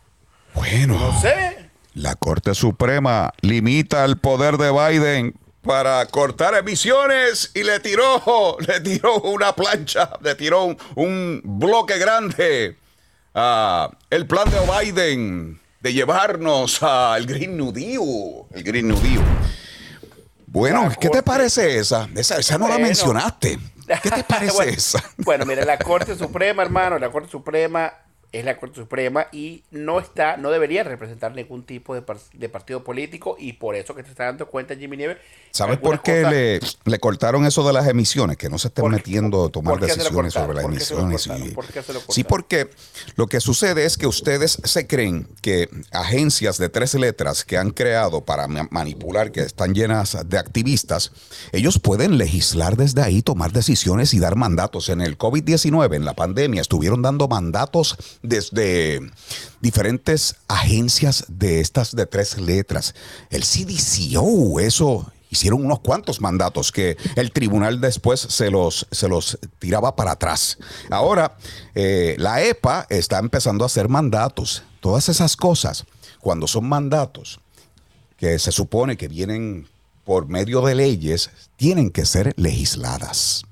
[0.55, 1.71] Bueno, no sé.
[1.95, 8.81] La Corte Suprema limita el poder de Biden para cortar emisiones y le tiró, le
[8.81, 12.77] tiró una plancha, le tiró un, bloque grande
[13.35, 19.23] a el plan de Biden de llevarnos al Green New Deal, el Green New Deal.
[20.47, 22.09] Bueno, ¿qué te parece esa?
[22.15, 23.59] Esa, esa no la mencionaste.
[24.03, 25.03] ¿Qué te parece esa?
[25.19, 27.93] bueno, mira, la Corte Suprema, hermano, la Corte Suprema
[28.33, 32.83] es la Corte Suprema y no está, no debería representar ningún tipo de, de partido
[32.83, 35.19] político y por eso que te está dando cuenta Jimmy Nieves.
[35.51, 38.39] ¿Sabes por qué le, le, cortaron eso de las emisiones?
[38.39, 41.29] Que no se estén metiendo a tomar decisiones sobre las emisiones.
[42.09, 42.71] sí, porque
[43.17, 47.71] lo que sucede es que ustedes se creen que agencias de tres letras que han
[47.71, 51.13] creado para manipular, que están llenas de activistas,
[51.53, 54.89] ellos pueden legislar desde ahí, tomar decisiones y dar mandatos.
[54.89, 59.01] En el COVID-19, en la pandemia, estuvieron dando mandatos desde
[59.61, 62.95] diferentes agencias de estas de tres letras.
[63.31, 69.39] El CDCO, eso hicieron unos cuantos mandatos que el tribunal después se los, se los
[69.59, 70.59] tiraba para atrás.
[70.91, 71.37] Ahora,
[71.75, 74.63] eh, la EPA está empezando a hacer mandatos.
[74.81, 75.87] Todas esas cosas,
[76.21, 77.41] cuando son mandatos
[78.19, 79.67] que se supone que vienen
[80.05, 83.45] por medio de leyes, tienen que ser legisladas.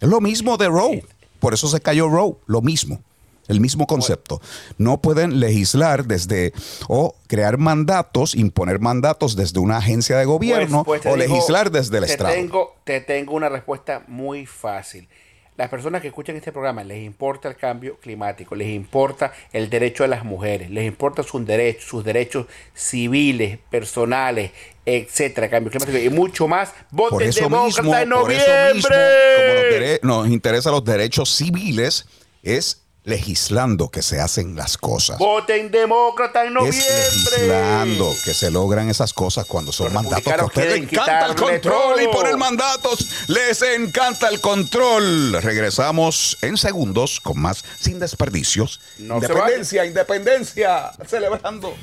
[0.00, 1.06] Es lo mismo de Roe.
[1.40, 3.00] Por eso se cayó Roe, lo mismo.
[3.48, 4.40] El mismo concepto.
[4.78, 6.52] No pueden legislar desde
[6.88, 11.98] o crear mandatos, imponer mandatos desde una agencia de gobierno pues, pues, o legislar desde
[11.98, 12.32] el Estado.
[12.32, 15.08] Tengo, te tengo una respuesta muy fácil.
[15.56, 20.02] Las personas que escuchan este programa les importa el cambio climático, les importa el derecho
[20.02, 24.50] de las mujeres, les importa sus derechos, sus derechos civiles, personales,
[24.84, 26.72] etcétera, cambio climático y mucho más.
[26.90, 30.00] Voten demócrata en noviembre.
[30.02, 32.08] como nos, nos interesa los derechos civiles,
[32.42, 35.18] es legislando que se hacen las cosas.
[35.18, 36.80] Voten demócrata en noviembre.
[36.80, 41.26] Es legislando que se logran esas cosas cuando son mandatos que a ustedes les encanta
[41.26, 43.28] el control y poner mandatos.
[43.28, 45.34] Les encanta el control.
[45.42, 48.80] Regresamos en segundos con más sin desperdicios.
[48.98, 51.74] independencia, independencia, celebrando.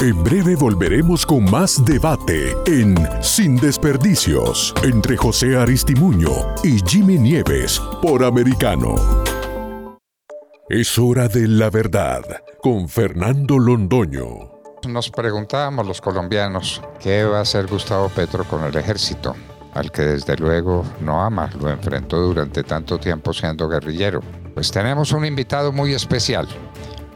[0.00, 6.30] En breve volveremos con más debate en Sin Desperdicios entre José Aristimuño
[6.64, 8.96] y Jimmy Nieves por Americano.
[10.68, 12.22] Es hora de la verdad
[12.60, 14.50] con Fernando Londoño.
[14.88, 19.36] Nos preguntábamos los colombianos qué va a hacer Gustavo Petro con el ejército,
[19.74, 24.20] al que desde luego no ama, lo enfrentó durante tanto tiempo siendo guerrillero.
[24.54, 26.48] Pues tenemos un invitado muy especial,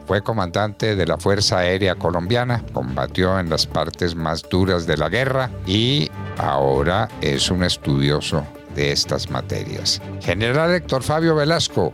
[0.09, 5.07] fue comandante de la Fuerza Aérea Colombiana, combatió en las partes más duras de la
[5.07, 8.43] guerra y ahora es un estudioso
[8.73, 10.01] de estas materias.
[10.19, 11.93] General Héctor Fabio Velasco,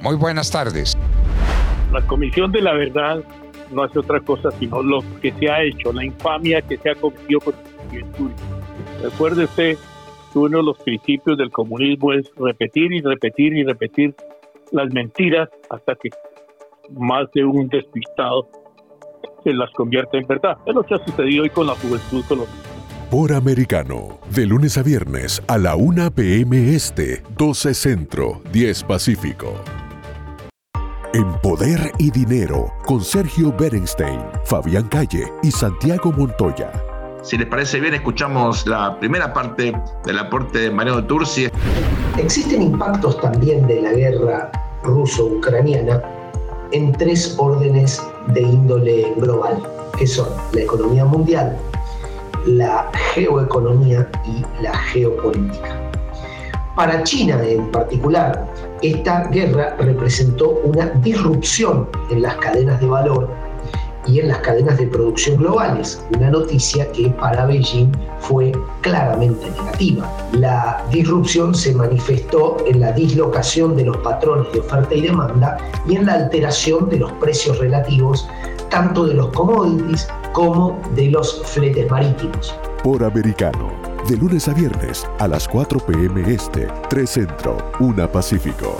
[0.00, 0.96] muy buenas tardes.
[1.92, 3.24] La Comisión de la Verdad
[3.72, 6.94] no hace otra cosa sino lo que se ha hecho, la infamia que se ha
[6.94, 7.54] cometido con
[7.90, 8.04] el
[9.02, 9.76] Recuérdese
[10.32, 14.14] que uno de los principios del comunismo es repetir y repetir y repetir
[14.70, 16.10] las mentiras hasta que
[16.90, 18.48] más de un despistado
[19.44, 20.56] se las convierte en verdad.
[20.66, 22.62] Es lo que ha sucedido hoy con la juventud colombiana.
[23.10, 26.74] Por Americano, de lunes a viernes a la 1 p.m.
[26.74, 29.54] Este, 12 Centro, 10 Pacífico.
[31.14, 36.70] En Poder y Dinero, con Sergio Berenstein, Fabián Calle y Santiago Montoya.
[37.22, 39.72] Si les parece bien, escuchamos la primera parte
[40.04, 41.48] del aporte de Mariano Turci.
[42.18, 46.17] Existen impactos también de la guerra ruso-ucraniana
[46.72, 48.02] en tres órdenes
[48.34, 49.62] de índole global,
[49.98, 51.56] que son la economía mundial,
[52.46, 55.90] la geoeconomía y la geopolítica.
[56.76, 58.46] Para China en particular,
[58.82, 63.28] esta guerra representó una disrupción en las cadenas de valor
[64.06, 70.10] y en las cadenas de producción globales, una noticia que para Beijing fue claramente negativa.
[70.32, 75.58] La disrupción se manifestó en la dislocación de los patrones de oferta y demanda
[75.88, 78.28] y en la alteración de los precios relativos
[78.70, 82.54] tanto de los commodities como de los fletes marítimos.
[82.82, 83.72] Por americano,
[84.08, 86.32] de lunes a viernes a las 4 p.m.
[86.32, 88.76] Este, 3 Centro, 1 Pacífico.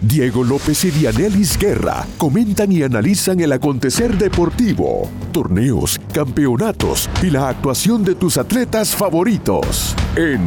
[0.00, 7.48] Diego López y Dianelis Guerra comentan y analizan el acontecer deportivo, torneos, campeonatos y la
[7.50, 10.40] actuación de tus atletas favoritos en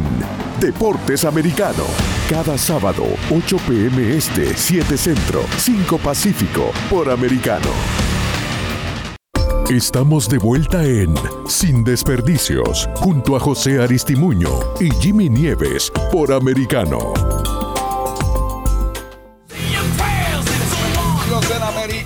[0.60, 1.84] Deportes Americano.
[2.28, 7.68] Cada sábado, 8 pm este, 7 centro, 5 pacífico, por Americano.
[9.70, 11.14] Estamos de vuelta en
[11.46, 17.14] Sin Desperdicios, junto a José Aristimuño y Jimmy Nieves, por Americano.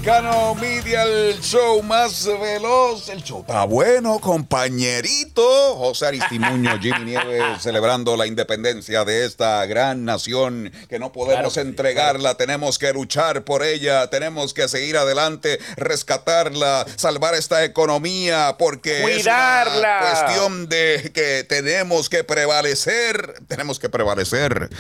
[0.09, 3.11] Americano Media, el show más veloz.
[3.11, 5.43] El show está bueno, compañerito.
[5.77, 12.37] José Aristimuño, Jimmy Nieves, celebrando la independencia de esta gran nación que no podemos entregarla.
[12.37, 14.09] Tenemos que luchar por ella.
[14.09, 19.75] Tenemos que seguir adelante, rescatarla, salvar esta economía, porque Cuidarla.
[19.75, 23.43] es una cuestión de que tenemos que prevalecer.
[23.47, 24.71] Tenemos que prevalecer.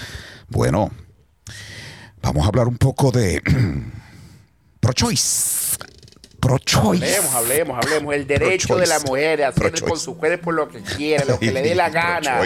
[0.49, 0.91] Bueno,
[2.23, 3.43] vamos a hablar un poco de
[4.81, 5.77] pro-choice.
[6.41, 7.05] Pro-choice.
[7.05, 8.15] Hablemos, hablemos, hablemos.
[8.15, 11.51] El derecho de la mujer a hacer con su cuerpo lo que quiera, lo que
[11.53, 12.41] le dé la gana.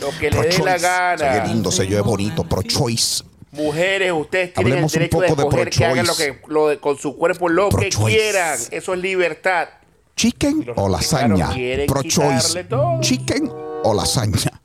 [0.00, 1.32] Lo que le dé la gana.
[1.42, 2.44] Oye lindo, se oye bonito.
[2.44, 3.24] Pro-choice.
[3.52, 6.98] Mujeres, ustedes tienen Hablemos el derecho de escoger que hagan lo que, lo de- con
[6.98, 8.58] su cuerpo lo que quieran.
[8.70, 9.68] Eso es libertad.
[10.16, 11.50] Chicken o lasaña.
[11.86, 12.66] Pro-choice.
[13.00, 13.50] Chicken
[13.84, 14.60] o lasaña.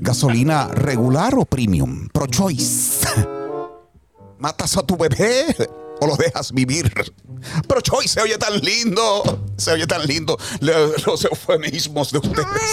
[0.00, 2.08] Gasolina regular o premium.
[2.08, 3.06] Pro-choice.
[4.38, 5.46] ¿Matas a tu bebé
[6.00, 6.92] o lo dejas vivir?
[7.66, 9.44] Pro-choice se oye tan lindo.
[9.56, 10.38] Se oye tan lindo.
[10.60, 12.70] Los eufemismos de ustedes.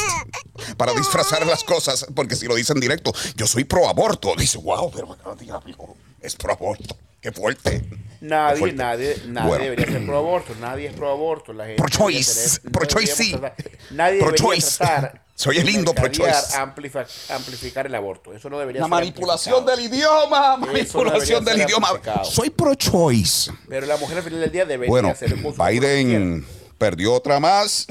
[0.77, 2.05] Para disfrazar las cosas.
[2.15, 4.33] Porque si lo dicen directo, yo soy pro-aborto.
[4.37, 6.97] Dice, wow, pero diablo, es pro-aborto.
[7.21, 7.83] Qué fuerte.
[8.21, 8.77] Nadie, fuerte.
[8.77, 9.63] nadie, nadie Bueno.
[9.63, 11.53] debería ser pro aborto, nadie es pro aborto.
[11.53, 13.95] La gente tener- no pro-choice deberíamos sí.
[13.95, 14.35] Nadie debería
[14.77, 16.57] tratar Se oye de lindo, mercadear, pro-choice.
[16.57, 18.33] amplifa- amplificar el aborto.
[18.33, 19.89] Eso no debería La ser manipulación amplificado.
[19.89, 21.89] del idioma, manipulación del ser idioma.
[22.23, 23.51] Soy pro-choice.
[23.67, 25.19] Pero la mujer al final del día debería Bueno, lo que
[25.71, 26.45] Biden
[26.77, 27.85] perdió otra más.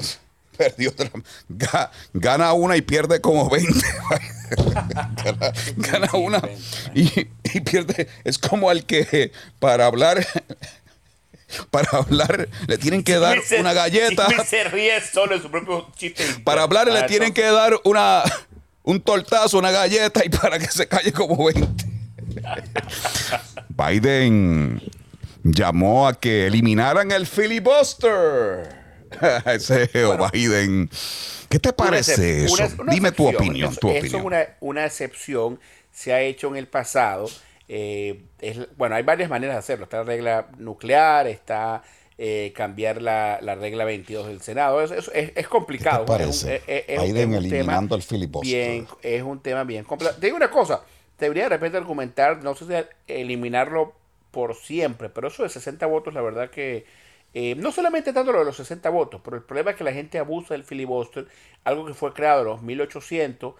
[0.57, 1.09] Perdió otra.
[1.49, 3.73] Ga- Gana una y pierde como 20.
[5.23, 6.41] gana, gana una
[6.93, 8.07] y, y pierde.
[8.23, 10.25] Es como al que para hablar.
[11.69, 14.25] Para hablar le tienen que dar se- una galleta.
[14.25, 16.25] Jimmy se ríe solo en su propio chiste.
[16.43, 18.23] Para hablar le Ah, tienen que dar una
[18.81, 21.85] un tortazo, una galleta y para que se calle como 20.
[23.69, 24.81] Biden
[25.43, 28.84] llamó a que eliminaran el filibuster.
[29.45, 30.89] Ese Joe Biden.
[31.49, 32.53] ¿Qué te parece eso?
[32.55, 34.19] una- una Dime tu opinión, Eso- tu eso opinión.
[34.21, 35.59] es una, una excepción,
[35.91, 37.27] se ha hecho en el pasado.
[37.67, 39.85] eh, es- bueno, hay varias maneras de hacerlo.
[39.85, 41.81] Está la regla nuclear, está
[42.17, 44.81] eh, cambiar la, la regla 22 del Senado.
[44.81, 46.05] Es, es complicado.
[46.05, 46.55] ¿Qué te Es un- parece?
[46.57, 48.53] es- es- es un Biden tema eliminando el filibuster.
[48.55, 50.17] Bien, es un tema bien complicado.
[50.19, 50.81] Te digo una cosa,
[51.19, 53.93] debería de repente argumentar, no sé si eliminarlo
[54.31, 56.85] por siempre, pero eso de 60 votos, la verdad que
[57.37, 59.91] eh, no solamente tanto lo de los 60 votos, pero el problema es que la
[59.91, 61.27] gente abusa del filibuster,
[61.65, 63.53] algo que fue creado en los 1800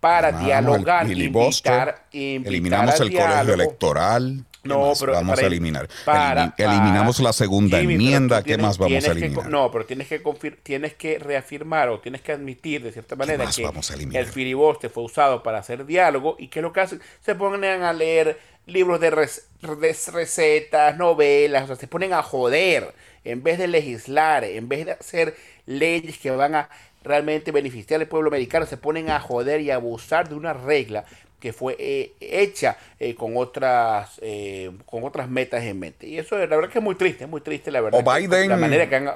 [0.00, 4.44] para Hermano, dialogar, el invitar, invitar Eliminamos el colegio electoral.
[4.62, 5.88] ¿Qué No, más pero vamos para- a eliminar?
[6.04, 8.38] para- eliminamos para- la segunda Jimmy, enmienda.
[8.38, 9.48] tú ¿Qué tienes- más vamos a tienes que eliminar?
[9.50, 10.22] no, pero tienes que
[10.62, 15.42] tienes que reafirmar o tienes que admitir de cierta manera que el filibuster fue usado
[15.42, 19.42] para hacer diálogo y que lo que hacen se ponen a leer libros de, rec-
[19.62, 24.86] de recetas, novelas, o sea, se ponen a joder en vez de legislar, en vez
[24.86, 26.68] de hacer leyes que van a
[27.04, 31.04] realmente beneficiar al pueblo americano, se ponen a joder y a abusar de una regla
[31.40, 36.06] que fue eh, hecha eh, con otras eh, con otras metas en mente.
[36.06, 38.00] Y eso la verdad que es muy triste, es muy triste la verdad.
[38.00, 39.10] O Biden- la manera que han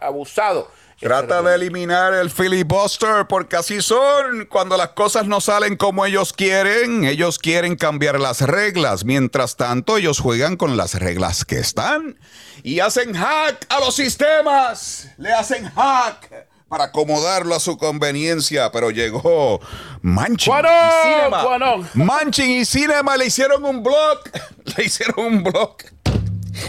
[0.00, 0.70] abusado.
[1.00, 4.44] Trata de eliminar el filibuster porque así son.
[4.50, 9.06] Cuando las cosas no salen como ellos quieren, ellos quieren cambiar las reglas.
[9.06, 12.18] Mientras tanto, ellos juegan con las reglas que están
[12.62, 15.08] y hacen hack a los sistemas.
[15.16, 18.70] Le hacen hack para acomodarlo a su conveniencia.
[18.72, 19.60] Pero llegó
[20.00, 21.90] Manchin y Cinema.
[21.94, 24.20] Manchin y Cinema le hicieron un blog.
[24.76, 25.76] Le hicieron un blog.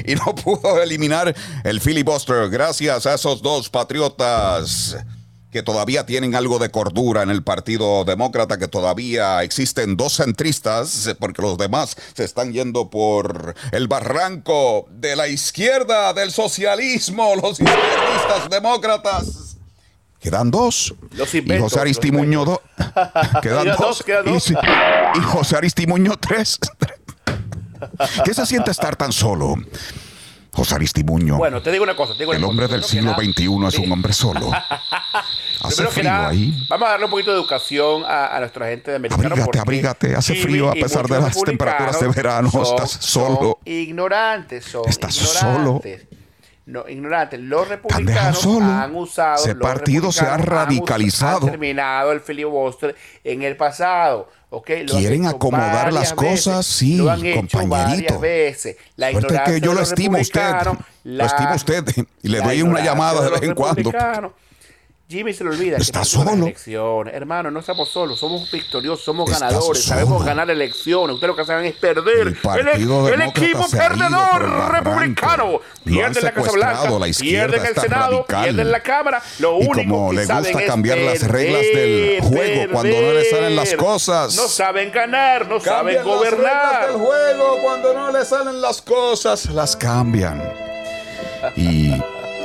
[0.05, 4.97] y no pudo eliminar el filibuster gracias a esos dos patriotas
[5.51, 11.13] que todavía tienen algo de cordura en el Partido Demócrata, que todavía existen dos centristas,
[11.19, 17.59] porque los demás se están yendo por el barranco de la izquierda, del socialismo, los
[17.59, 19.50] izquierdistas demócratas.
[20.21, 20.93] Quedan dos.
[21.13, 22.59] Los y inventos, José Aristimuño dos.
[23.41, 23.77] Quedan dos.
[23.77, 24.51] dos, quedan Y, dos.
[24.51, 26.59] y José Aristimuño tres.
[28.23, 29.55] ¿Qué se siente estar tan solo?
[30.53, 31.37] José Aristimuño.
[31.37, 32.13] Bueno, te digo una cosa.
[32.13, 32.49] Te digo una el cosa.
[32.51, 34.51] hombre del Primero que siglo nada- XXI es un hombre solo.
[35.63, 36.53] Hace frío nada, ahí.
[36.69, 39.27] Vamos a darle un poquito de educación a, a nuestra gente de americano.
[39.29, 43.59] Abrígate, abrígate, hace frío a y pesar de las temperaturas de verano, son- estás solo.
[43.63, 46.07] son ignorantes, son Estás ignorantes.
[46.65, 47.39] No, ignorantes.
[47.39, 48.65] Los republicanos solo.
[48.65, 49.43] han usado.
[49.43, 51.45] Ese partido se ha radicalizado.
[51.47, 54.29] Han terminado el filibuster en el pasado.
[54.51, 54.69] ¿ok?
[54.85, 58.19] Lo han Quieren acomodar las cosas, veces, sí, lo han compañerito.
[58.19, 58.75] veces.
[58.95, 60.39] La ignorancia que yo de lo estimo a usted.
[60.41, 61.83] republicanos, Lo la- estimo a usted.
[62.21, 63.91] Y le la doy una llamada de los vez en cuando.
[65.11, 66.31] Jimmy se le olvida Está solo.
[66.31, 67.13] elecciones.
[67.13, 69.95] Hermano, no estamos solos, somos victoriosos, somos Estás ganadores, solo.
[69.99, 71.15] sabemos ganar elecciones.
[71.15, 72.27] Ustedes lo que saben es perder.
[72.29, 75.51] El Partido el, el equipo perdedor republicano.
[75.51, 78.43] Lo Pierde han en la Casa Blanca, la izquierda pierde en el Senado, radical.
[78.43, 79.21] pierde en la Cámara.
[79.39, 82.71] Lo Y único como que le saben gusta es cambiar las perder, reglas del juego
[82.71, 83.85] cuando no le salen las perder.
[83.85, 84.35] cosas.
[84.35, 86.71] No saben ganar, no saben Cambian las gobernar.
[86.71, 90.41] reglas del juego cuando no le salen las cosas, las cambian.
[91.55, 91.91] Y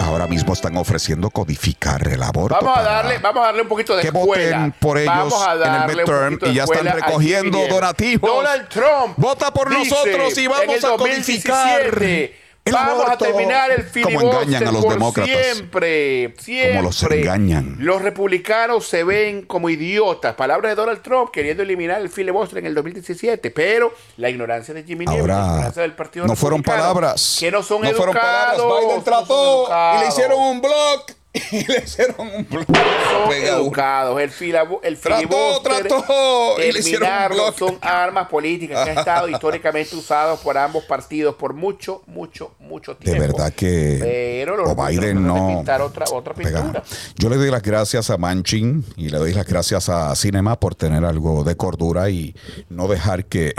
[0.07, 2.57] ahora mismo están ofreciendo codificar el aborto.
[2.61, 4.59] Vamos a darle, vamos a darle un poquito de que escuela.
[4.59, 5.35] voten por ellos
[5.65, 8.31] en el midterm y ya están recogiendo donativos.
[8.31, 9.15] Donald Trump.
[9.17, 14.43] Vota por nosotros y vamos a codificar 2017, el Vamos a terminar el Como filibuster
[14.43, 15.37] engañan a los por demócratas.
[15.37, 16.77] siempre, siempre.
[16.77, 17.77] Como los engañan.
[17.79, 20.35] Los republicanos se ven como idiotas.
[20.35, 24.83] Palabras de Donald Trump queriendo eliminar el filibuster en el 2017, pero la ignorancia de
[24.83, 27.37] Jimmy Nieves, Ahora, la ignorancia del Partido no fueron palabras.
[27.41, 28.61] que no son no fueron palabras.
[28.83, 31.07] Biden trató y le hicieron un blog.
[31.53, 32.65] Y le hicieron un blog.
[32.67, 34.21] son educados.
[34.21, 37.59] El, filabo- el Trató, trató, y le hicieron un eliminarlo, bloque.
[37.59, 42.95] son armas políticas que han estado históricamente usados por ambos partidos por mucho, mucho, mucho
[42.95, 43.21] De tiempo.
[43.21, 46.83] verdad que Pero los o Biden de no pintar otra, pintura.
[47.17, 50.75] Yo le doy las gracias a Manchin y le doy las gracias a Cinema por
[50.75, 52.35] tener algo de cordura y
[52.69, 53.55] no dejar que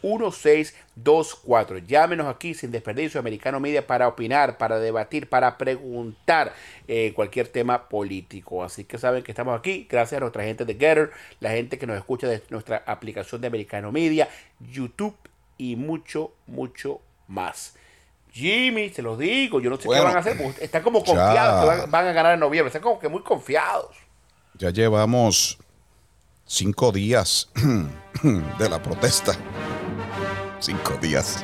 [0.02, 1.86] 786-590-1624.
[1.86, 6.54] Llámenos aquí sin desperdicio, Americano Media, para opinar, para debatir, para preguntar
[6.88, 8.64] eh, cualquier tema político.
[8.64, 11.88] Así que saben que estamos aquí, gracias a nuestra gente de Getter, la gente que
[11.88, 14.30] nos escucha de nuestra aplicación de Americano Media,
[14.60, 15.16] YouTube
[15.58, 17.76] y mucho, mucho más.
[18.32, 21.00] Jimmy, se los digo, yo no sé Bueno, qué van a hacer, porque están como
[21.00, 21.06] ya.
[21.06, 23.96] confiados que van, van a ganar en noviembre, están como que muy confiados.
[24.54, 25.58] Ya llevamos
[26.46, 27.50] cinco días
[28.60, 29.34] de la protesta.
[30.60, 31.44] Cinco días.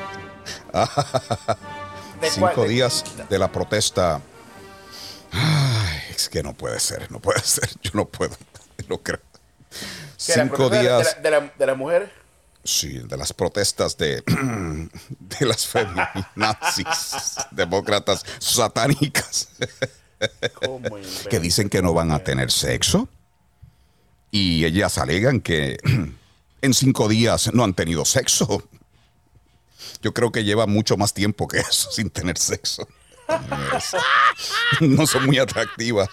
[2.20, 2.68] ¿De Cinco cuál?
[2.68, 4.20] De- días de la protesta.
[5.32, 7.68] Ay, es que no puede ser, no puede ser.
[7.82, 8.36] Yo no puedo,
[8.88, 9.20] no creo.
[10.24, 12.10] ¿Qué, la Cinco la- días, De, la, de, la- de las mujeres.
[12.64, 14.22] sí, de las protestas de,
[15.18, 19.48] de las feminazis, demócratas satánicas,
[20.64, 20.96] ¿Cómo
[21.28, 23.08] que dicen que no van a tener sexo.
[24.30, 25.78] Y ellas alegan que
[26.62, 28.62] en cinco días no han tenido sexo.
[30.06, 32.86] Yo creo que lleva mucho más tiempo que eso sin tener sexo.
[34.80, 36.08] No son muy atractivas.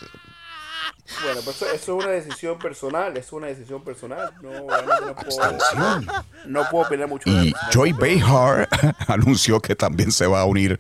[1.24, 4.34] Bueno, pues eso, eso es una decisión personal, es una decisión personal.
[4.42, 6.02] No, no puedo,
[6.48, 7.58] no puedo opinar mucho Y eso.
[7.72, 8.68] Joy Behar
[9.08, 10.80] anunció que también se va a unir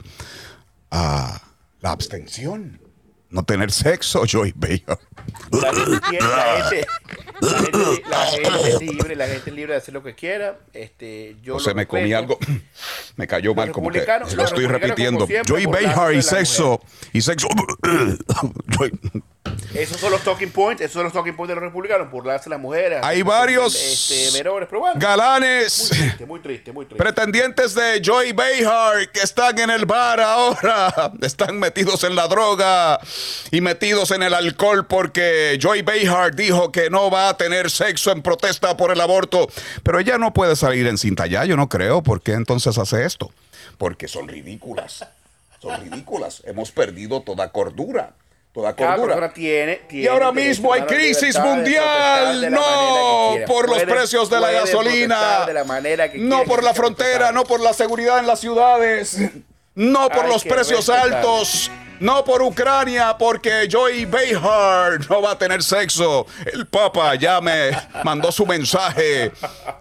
[0.89, 1.39] a
[1.81, 2.81] la abstención.
[3.33, 4.99] No tener sexo, Joy Behar.
[5.51, 6.85] La gente, la gente,
[7.41, 10.59] la gente- la gente es libre, la gente es libre de hacer lo que quiera.
[10.71, 12.37] Este, yo O lo me comí algo.
[13.15, 14.05] Me cayó mal, como que
[14.35, 15.27] lo estoy repitiendo.
[15.27, 16.81] Joy burlándose Behar de y sexo.
[17.13, 17.47] Y sexo.
[19.73, 22.51] Esos son los talking points, esos son los talking points de los republicanos, burlarse de
[22.51, 22.99] las mujeres.
[23.01, 25.89] Hay varios Este, menores, pero bueno, muy Galanes.
[25.89, 27.03] triste, muy triste, muy triste.
[27.03, 32.99] Pretendientes de Joy Behar que están en el bar ahora, están metidos en la droga
[33.51, 38.11] y metidos en el alcohol porque Joy Behar dijo que no va a tener sexo
[38.11, 39.47] en protesta por el aborto.
[39.81, 42.03] Pero ella no puede salir en cinta ya, yo no creo.
[42.03, 43.31] ¿Por qué entonces hace esto?
[43.79, 45.03] Porque son ridículas.
[45.59, 46.43] Son ridículas.
[46.45, 48.13] Hemos perdido toda cordura.
[48.53, 49.33] Toda Cada cordura.
[49.33, 52.51] tiene, tiene Y ahora mismo hay crisis mundial.
[52.51, 55.45] No por los precios de la gasolina.
[55.47, 59.17] de la manera que No por la frontera, no por la seguridad en las ciudades.
[59.75, 61.15] No por Hay los precios respetar.
[61.15, 61.71] altos.
[62.03, 66.25] No por Ucrania, porque Joy Behar no va a tener sexo.
[66.51, 67.71] El Papa ya me
[68.03, 69.31] mandó su mensaje.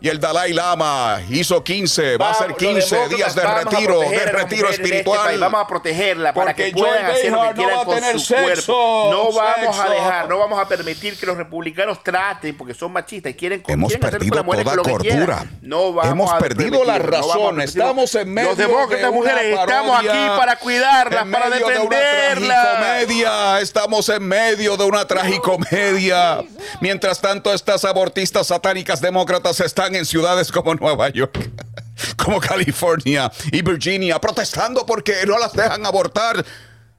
[0.01, 2.19] Y el Dalai Lama hizo 15.
[2.19, 4.83] Va a ser Vamos, los 15 demócratas días de a retiro, de a retiro este
[4.85, 5.19] espiritual.
[5.27, 5.41] país.
[5.41, 7.83] vamos a protegerla para Porque que puedan Joy hacer lo Behar que no quieran va
[7.83, 8.43] a con tener su sexo,
[8.73, 9.09] cuerpo.
[9.11, 9.93] No vamos a sexo.
[9.93, 13.73] dejar, no vamos a permitir que los republicanos traten porque son machistas y quieren con-
[13.75, 15.13] Hemos quieren con perdido toda lo que cordura.
[15.17, 15.59] quieran.
[15.61, 17.57] No vamos Hemos a perdido la no a razón.
[17.57, 17.65] permitirlo.
[17.85, 20.09] Estamos en medio Los demócratas de mujeres estamos aquí
[20.39, 21.67] para cuidarlas, para medio
[22.13, 22.79] defenderlas.
[22.79, 23.61] tragicomedia.
[23.61, 26.43] Estamos en medio de una tragicomedia.
[26.81, 31.39] Mientras tanto, estas abortistas satánicas demócratas están en ciudades como Nueva York,
[32.17, 36.45] como California y Virginia, protestando porque no las dejan abortar.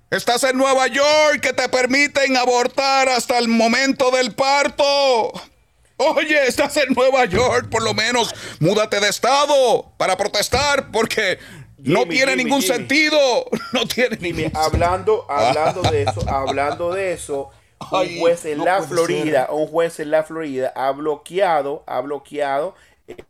[0.10, 5.34] Estás en Nueva York que te permiten abortar hasta el momento del parto.
[5.98, 11.40] Oye, estás en Nueva York, por lo menos múdate de estado para protestar porque
[11.84, 12.76] no tiene Jimmy, ningún Jimmy.
[12.78, 13.20] sentido.
[13.74, 17.50] No tiene Jimmy, ningún hablando, hablando de eso, hablando de eso,
[17.92, 22.76] un juez en no la Florida, un juez en la Florida ha bloqueado, ha bloqueado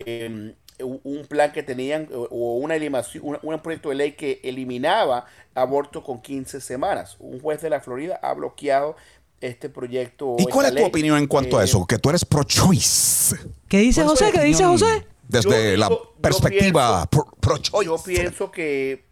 [0.06, 5.26] eh, un plan que tenían o- una eliminación, un, un proyecto de ley que eliminaba
[5.56, 7.16] aborto con 15 semanas.
[7.20, 8.96] Un juez de la Florida ha bloqueado
[9.40, 10.36] este proyecto.
[10.40, 10.86] ¿Y cuál es tu ley.
[10.86, 11.86] opinión en cuanto a Eh, eso?
[11.86, 13.36] Que tú eres pro-choice.
[13.68, 14.38] ¿Qué dice ¿Cuál es tu José?
[14.38, 15.06] ¿Qué dice José?
[15.34, 17.86] Desde Yo la yo perspectiva pro- pro-choice.
[17.86, 19.04] Yo pienso que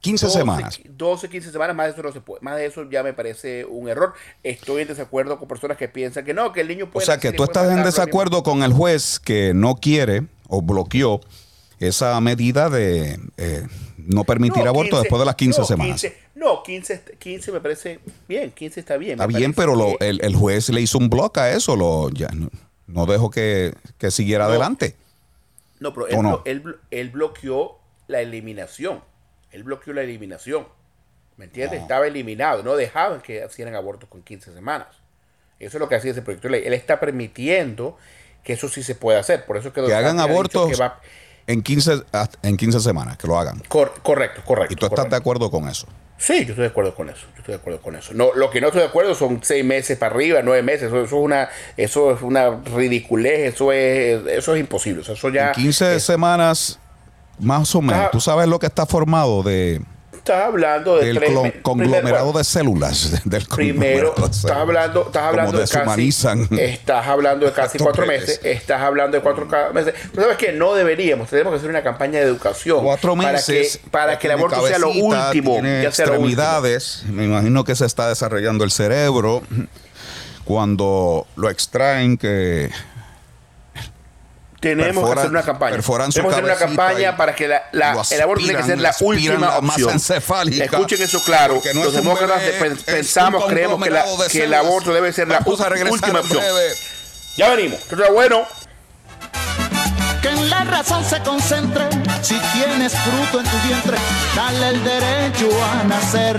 [0.00, 0.80] 15 12, semanas.
[0.88, 2.40] 12, 15 semanas, más de eso no se puede.
[2.42, 4.14] Más de eso ya me parece un error.
[4.42, 7.04] Estoy en desacuerdo con personas que piensan que no, que el niño O puede.
[7.06, 11.20] sea nacer que tú estás en desacuerdo con el juez que no quiere o bloqueó
[11.80, 13.66] esa medida de eh,
[13.96, 16.00] no permitir No, aborto 15, después de las 15 no, semanas.
[16.02, 19.12] 15, no, 15, 15 me parece bien, 15 está bien.
[19.12, 22.28] Está bien, pero lo- el, el juez le hizo un bloque a eso, lo, ya,
[22.28, 22.48] no,
[22.86, 24.96] no dejó que, que siguiera adelante.
[25.80, 26.42] No, pero ¿O él, no?
[26.44, 29.02] él blo- él bloqueó la eliminación.
[29.50, 30.68] Él bloqueó la eliminación.
[31.36, 31.80] ¿Me entiendes?
[31.80, 32.62] Estaba eliminado.
[32.62, 34.88] No dejaban que hicieran abortos con 15 semanas.
[35.58, 36.62] Eso es lo que hacía ese proyecto de ley.
[36.66, 37.96] Él está permitiendo
[38.44, 39.44] que eso sí se puede hacer.
[39.46, 41.00] Por eso que, Que hagan abortos que va-
[41.46, 43.58] en 15, hasta- en 15 semanas, que lo hagan.
[43.68, 44.72] Cor- correcto, correcto.
[44.72, 45.86] Y tú estás de acuerdo con eso.
[46.20, 47.22] Sí, yo estoy de acuerdo con eso.
[47.32, 48.12] Yo estoy de acuerdo con eso.
[48.12, 50.88] No, lo que no estoy de acuerdo son seis meses para arriba, nueve meses.
[50.88, 51.48] Eso, eso es una,
[51.78, 53.54] eso es una ridiculez.
[53.54, 55.00] Eso es, eso es imposible.
[55.00, 55.48] O sea, eso ya.
[55.48, 56.78] En 15 semanas,
[57.38, 58.04] más o menos.
[58.04, 58.08] Ah.
[58.12, 59.80] Tú sabes lo que está formado de
[60.20, 61.30] Estás hablando de el tres
[61.62, 63.22] conglomerado primero, de células.
[63.24, 66.08] Del Primero, de estás hablando, estás hablando de casi,
[66.60, 69.94] estás hablando de casi cuatro meses, estás hablando de cuatro meses.
[70.12, 73.78] Pero sabes que no deberíamos, tenemos que hacer una campaña de educación Cuatro meses.
[73.78, 76.28] para que, para que el aborto sea lo último, Tiene ya sea lo último.
[76.28, 77.02] extremidades.
[77.08, 79.42] Me imagino que se está desarrollando el cerebro.
[80.44, 82.70] Cuando lo extraen, que
[84.60, 85.72] Tenemos que perforan- hacer una campaña.
[85.72, 88.52] perforan su Tenemos que hacer una campaña para que la, la- lo el aborto tiene
[88.52, 89.90] que aspiran, ser la aspiran última la opción.
[90.76, 91.62] Escuchen eso claro.
[91.74, 95.60] No Los demócratas bebé, pensamos, creemos que, la- que el aborto debe ser la Vamos
[95.62, 96.44] a regresar última opción.
[97.36, 97.80] Ya venimos.
[97.80, 98.46] Esto está bueno.
[100.20, 101.84] Que en la razón se concentre.
[102.20, 103.96] Si tienes fruto en tu vientre,
[104.36, 106.36] dale el derecho a nacer.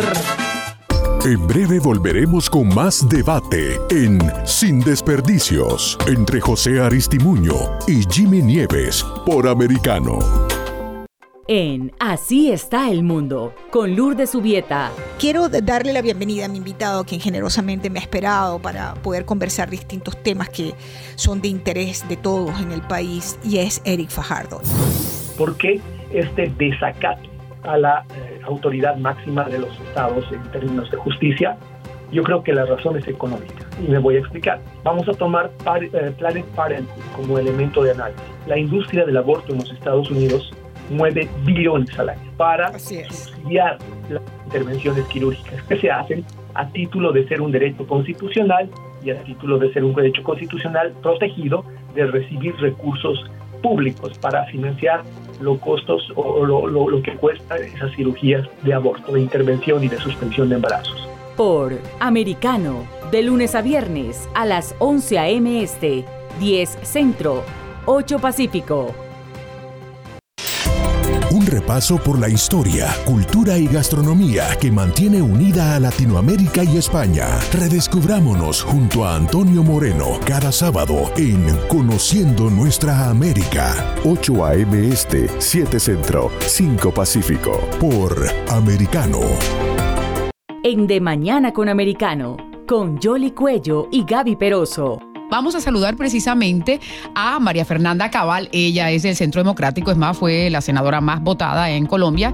[1.23, 7.53] En breve volveremos con más debate en Sin Desperdicios entre José Aristimuño
[7.87, 10.17] y Jimmy Nieves por Americano.
[11.47, 14.89] En Así está el mundo, con Lourdes Subieta.
[15.19, 19.69] Quiero darle la bienvenida a mi invitado, quien generosamente me ha esperado para poder conversar
[19.69, 20.73] distintos temas que
[21.13, 24.59] son de interés de todos en el país, y es Eric Fajardo.
[25.37, 25.79] ¿Por qué
[26.11, 27.30] este desacato
[27.63, 31.57] a la eh, autoridad máxima de los estados en términos de justicia?
[32.11, 34.59] Yo creo que la razón es económica y me voy a explicar.
[34.83, 38.21] Vamos a tomar par- eh, Planet Parenthood como elemento de análisis.
[38.47, 40.51] La industria del aborto en los Estados Unidos
[40.89, 43.77] mueve billones al año para subsidiar
[44.09, 48.69] las intervenciones quirúrgicas que se hacen a título de ser un derecho constitucional
[49.01, 51.63] y a título de ser un derecho constitucional protegido
[51.95, 53.23] de recibir recursos
[53.61, 55.03] públicos para financiar
[55.39, 60.49] los costos o lo que cuesta esas cirugías de aborto, de intervención y de suspensión
[60.49, 61.07] de embarazos.
[61.35, 65.63] Por Americano, de lunes a viernes a las 11 a.m.
[65.63, 66.05] Este,
[66.39, 67.43] 10 Centro,
[67.85, 68.93] 8 Pacífico.
[71.51, 77.27] Repaso por la historia, cultura y gastronomía que mantiene unida a Latinoamérica y España.
[77.51, 83.95] Redescubrámonos junto a Antonio Moreno cada sábado en Conociendo Nuestra América.
[84.05, 84.87] 8 a.m.
[84.87, 87.59] Este, 7 Centro, 5 Pacífico.
[87.81, 88.15] Por
[88.49, 89.19] Americano.
[90.63, 95.10] en De Mañana con Americano, con Jolly Cuello y Gaby Peroso.
[95.31, 96.81] Vamos a saludar precisamente
[97.15, 98.49] a María Fernanda Cabal.
[98.51, 102.33] Ella es del Centro Democrático, es más, fue la senadora más votada en Colombia.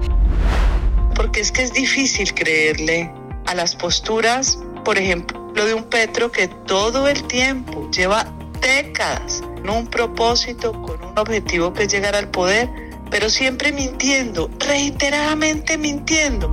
[1.14, 3.08] Porque es que es difícil creerle
[3.46, 8.26] a las posturas, por ejemplo, de un Petro que todo el tiempo lleva
[8.60, 12.68] décadas en un propósito, con un objetivo que es llegar al poder,
[13.12, 16.52] pero siempre mintiendo, reiteradamente mintiendo.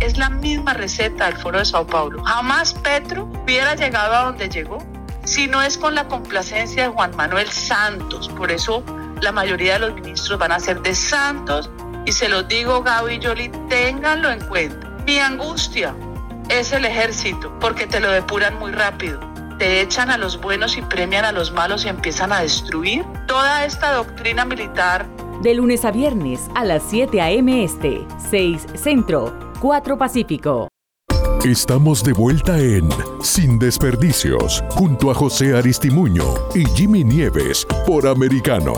[0.00, 2.24] Es la misma receta del Foro de Sao Paulo.
[2.24, 4.78] Jamás Petro hubiera llegado a donde llegó
[5.24, 8.28] si no es con la complacencia de Juan Manuel Santos.
[8.28, 8.84] Por eso
[9.20, 11.70] la mayoría de los ministros van a ser de Santos
[12.06, 14.88] y se los digo Gaby y Yoli, ténganlo en cuenta.
[15.06, 15.94] Mi angustia
[16.48, 19.20] es el ejército porque te lo depuran muy rápido.
[19.58, 23.64] Te echan a los buenos y premian a los malos y empiezan a destruir toda
[23.64, 25.06] esta doctrina militar.
[25.42, 27.64] De lunes a viernes a las 7 a.m.
[27.64, 30.68] Este, 6 Centro, 4 Pacífico.
[31.44, 32.88] Estamos de vuelta en
[33.22, 36.24] Sin Desperdicios, junto a José Aristimuño
[36.54, 38.72] y Jimmy Nieves por Americano.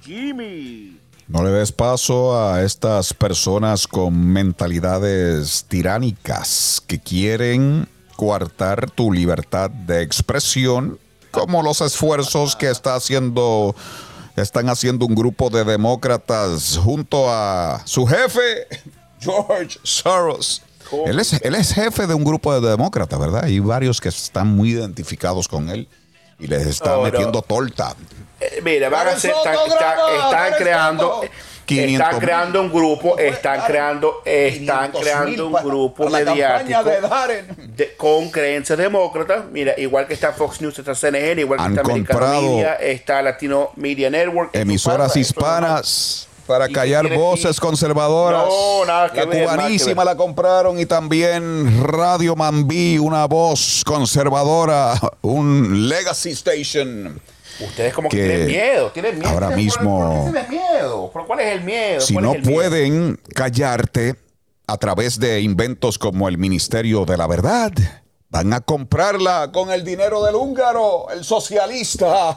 [0.00, 1.00] Jimmy.
[1.26, 9.70] No le des paso a estas personas con mentalidades tiránicas que quieren coartar tu libertad
[9.70, 10.98] de expresión
[11.30, 13.74] como los esfuerzos que está haciendo
[14.36, 18.66] están haciendo un grupo de demócratas junto a su jefe
[19.20, 20.62] George Soros.
[21.06, 23.44] Él es, él es jefe de un grupo de demócratas, ¿verdad?
[23.44, 25.88] Hay varios que están muy identificados con él
[26.38, 27.10] y les está Oh, no.
[27.10, 27.94] metiendo torta.
[28.40, 31.20] Eh, mira, van a están, están- están creando,
[31.76, 37.46] están creando un grupo, están creando, están 500.000 creando un grupo mediático de Darren.
[37.76, 39.44] de- con creencias demócratas.
[39.50, 42.74] Mira, igual que está Fox News, está CNN, igual que Han está Americano comprado Media,
[42.74, 44.54] está Latino Media Network.
[44.54, 48.44] Emisoras pasa, hispanas para callar voces conservadoras.
[48.46, 53.26] No, nada que la ver, nada que cubanísima la compraron y también Radio Mambí, una
[53.26, 57.20] voz conservadora, un legacy station.
[57.60, 59.30] Ustedes como que, que tienen miedo, tienen miedo.
[59.30, 61.10] ahora ¿Por- mismo- ¿Por miedo?
[61.12, 62.00] ¿Por cuál es el miedo?
[62.00, 62.54] Si ¿Cuál no el miedo?
[62.54, 64.14] pueden callarte
[64.66, 67.72] a través de inventos como el Ministerio de la Verdad,
[68.30, 72.36] van a comprarla con el dinero del húngaro, el socialista,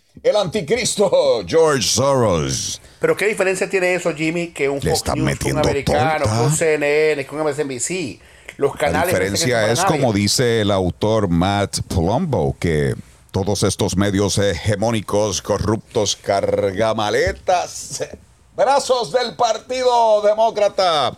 [0.22, 2.80] el anticristo, George Soros.
[3.00, 6.36] Pero ¿qué diferencia tiene eso, Jimmy, que un Le Fox News, un americano, torta.
[6.38, 8.20] que un CNN, que un MSNBC?
[8.58, 9.08] Los La canales...
[9.08, 12.94] diferencia es, como dice el autor Matt Palumbo, que
[13.32, 18.04] todos estos medios hegemónicos, corruptos, cargamaletas,
[18.54, 21.16] brazos del Partido Demócrata,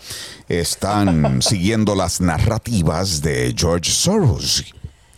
[0.49, 4.65] están siguiendo las narrativas de George Soros,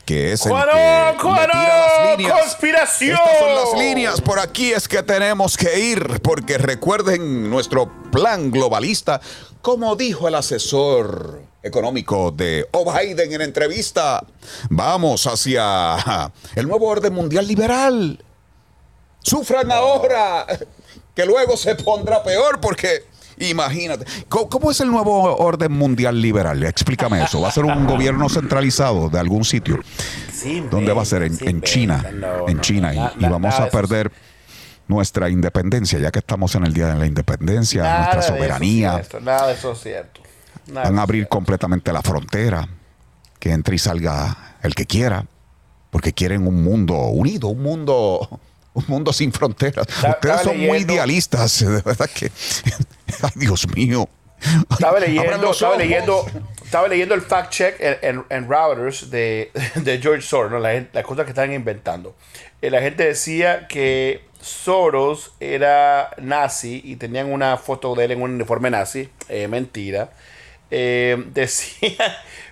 [0.06, 2.40] que es el que le ¡Cuano, tira las líneas.
[2.40, 3.18] ¡Conspiración!
[3.18, 8.50] Estas son las líneas, por aquí es que tenemos que ir, porque recuerden nuestro plan
[8.50, 9.20] globalista,
[9.60, 12.90] como dijo el asesor económico de O.
[12.92, 14.24] Biden en entrevista,
[14.70, 15.96] vamos hacia
[16.54, 18.22] el nuevo orden mundial liberal.
[19.22, 20.46] Sufran ahora,
[21.14, 23.04] que luego se pondrá peor, porque
[23.38, 26.62] imagínate, ¿cómo, cómo es el nuevo orden mundial liberal?
[26.62, 27.40] Explícame eso.
[27.40, 29.80] ¿Va a ser un gobierno centralizado de algún sitio?
[30.70, 31.22] ¿Dónde va a ser?
[31.22, 32.04] En, en China.
[32.46, 32.94] en China.
[32.94, 34.12] Y- y, vamos a perder
[34.86, 39.02] nuestra independencia, ya que estamos en el Día de la Independencia, nuestra soberanía.
[39.22, 40.20] nada de eso es cierto.
[40.68, 42.68] Van a eso abrir completamente la frontera,
[43.38, 45.24] que entre y salga el que quiera,
[45.90, 48.40] porque quieren un mundo unido, un mundo,
[48.74, 49.86] un mundo sin fronteras.
[49.88, 52.30] Ustedes estaba son muy leyendo- idealistas, de verdad que,
[53.22, 54.08] ay Dios mío.
[54.70, 56.26] Estaba leyendo, estaba leyendo,
[56.62, 60.58] estaba leyendo el fact check en, en- en Reuters de, de George Soros, ¿no?
[60.58, 62.14] las cosas que están inventando.
[62.60, 68.22] Eh, la gente decía que Soros era nazi y tenían una foto de él en
[68.22, 69.08] un uniforme nazi.
[69.28, 70.10] Eh, mentira.
[70.70, 71.96] Eh, decía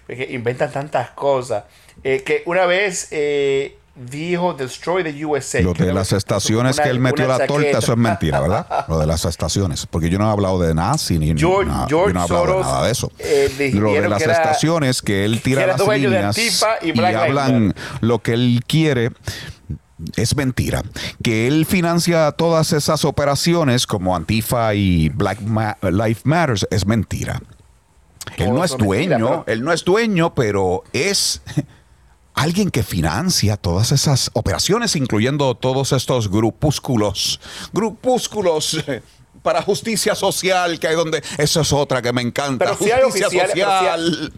[0.06, 1.64] que inventan tantas cosas.
[2.02, 5.60] Eh, que una vez eh, dijo Destroy the USA.
[5.62, 8.66] Lo de las estaciones una- que él metió la torta, eso es mentira, ¿verdad?
[8.88, 12.08] Lo de las estaciones, porque yo no he hablado de nazi ni George- George yo
[12.12, 13.12] no he hablado Soros, de nada de eso.
[13.20, 16.36] eh, lo de las era- estaciones que él tira que las líneas
[16.82, 19.10] y y, hablan lo que él quiere.
[20.16, 20.82] Es mentira.
[21.22, 27.40] Que él financia todas esas operaciones como Antifa y Black Ma- Life Matters es mentira.
[28.36, 31.42] Él no es mentira, dueño, él no es dueño, pero es
[32.34, 37.40] alguien que financia todas esas operaciones, incluyendo todos estos grupúsculos,
[37.72, 39.02] grupúsculos eh,
[39.42, 43.42] para justicia social, que hay donde, eso es otra que me encanta, Pero justicia pero
[43.42, 44.32] hay- social,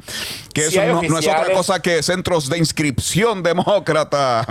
[0.52, 4.46] que eso no, no es otra cosa que centros de inscripción demócrata.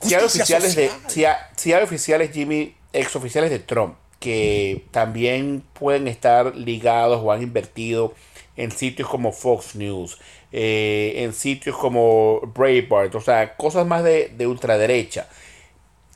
[0.00, 4.86] Si hay oficiales de, si hay, si hay oficiales, Jimmy, ex oficiales de Trump, que
[4.92, 8.14] también pueden estar ligados o han invertido
[8.56, 10.18] en sitios como Fox News,
[10.52, 15.26] eh, en sitios como Breitbart, o sea, cosas más de, de ultraderecha.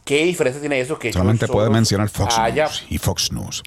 [0.05, 3.63] ¿Qué diferencia tiene eso que Solamente puede mencionar Fox haya- News y Fox News.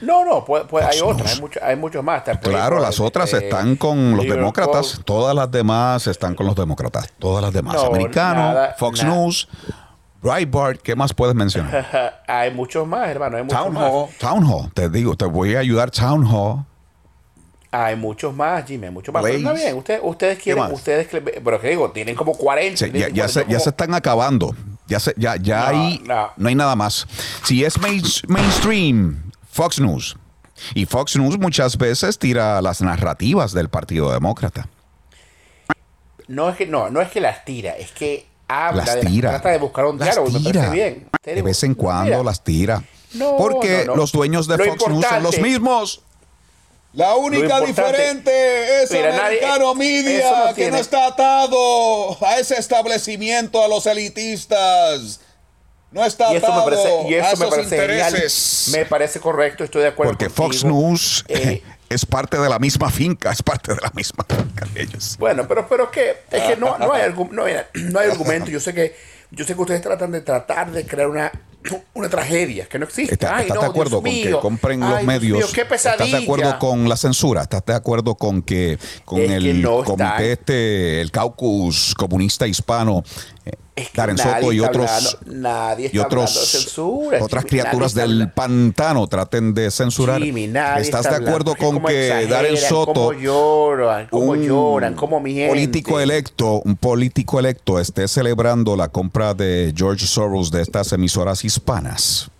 [0.00, 2.22] No, no, puede- puede- hay otras, hay, mucho- hay muchos más.
[2.42, 5.00] Claro, las otras eh, están con los demócratas.
[5.04, 7.12] Todas las demás están con los demócratas.
[7.18, 7.74] Todas las demás.
[7.74, 9.14] No, Americano, nada, Fox nada.
[9.14, 9.48] News,
[10.24, 10.80] Breitbart.
[10.82, 12.22] ¿Qué más puedes mencionar?
[12.26, 13.90] hay muchos más, hermano, hay muchos Town más.
[13.90, 14.08] Hall.
[14.18, 14.72] Town Hall.
[14.72, 15.90] Te digo, te voy a ayudar.
[15.90, 16.64] Town Hall.
[17.70, 19.22] Hay muchos más, Jimmy, hay muchos más.
[19.22, 19.64] Pero está Blaze.
[19.66, 21.08] bien, ustedes, ustedes quieren, ustedes,
[21.44, 22.76] pero que digo, tienen como 40.
[22.86, 24.54] Sí, ya, se, 40 ya se están acabando.
[24.86, 26.30] Ya, se, ya, ya No, ahí no.
[26.36, 27.06] no hay nada más.
[27.42, 30.16] Si es main- mainstream, Fox News.
[30.74, 34.68] Y Fox News muchas veces tira las narrativas del Partido Demócrata.
[36.28, 39.30] No es que no, no es que las tira, es que habla Las de tira.
[39.30, 40.60] trata de buscar un Las diálogo, y me tira.
[40.66, 41.08] parece bien.
[41.24, 42.82] De vez en cuando las tira.
[43.14, 43.96] No, Porque no, no.
[43.96, 46.00] los dueños de Lo Fox News son los mismos.
[46.94, 52.54] La única diferente es Mira, Americano Media, no que tiene- no está atado a ese
[52.56, 55.20] establecimiento, a los elitistas.
[55.90, 58.08] No está y eso me atado parece, y a eso me esos parece genial.
[58.10, 58.68] intereses.
[58.72, 60.64] Me parece correcto, estoy de acuerdo Porque Fox.
[60.64, 64.82] News Eh, es parte de la misma finca, es parte de la misma finca de
[64.82, 65.16] ellos.
[65.18, 68.50] Bueno, pero, pero que es que no, no, hay, no, hay, no hay argumento.
[68.50, 68.94] Yo sé que
[69.34, 71.32] yo sé que ustedes tratan de tratar de crear una,
[71.94, 73.14] una tragedia que no existe.
[73.14, 75.52] ¿Estás, no, de acuerdo Dios con que compren los Dios medios?
[75.52, 77.42] qué ¿Estás de acuerdo con la censura?
[77.42, 82.46] ¿Estás de acuerdo con que con Es que el no comité este, el caucus comunista
[82.46, 83.02] hispano,
[83.44, 83.52] eh,
[83.92, 87.50] Karen Nadie Soto y otros hablando- nadie está y hablando de otros censura, otras Jimmy,
[87.60, 90.22] criaturas del pantano traten de censurar?
[90.22, 94.94] Jimmy, ¿Estás está de acuerdo con que exageran, Darren Soto Cómo lloran, cómo un lloran,
[94.94, 95.48] cómo mienten.
[95.48, 101.44] político electo, un político electo esté celebrando la compra de George Soros de estas emisoras
[101.44, 102.30] hispanas?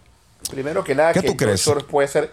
[0.50, 1.60] Primero que nada, ¿Qué que tú crees?
[1.62, 2.30] Soros puede ser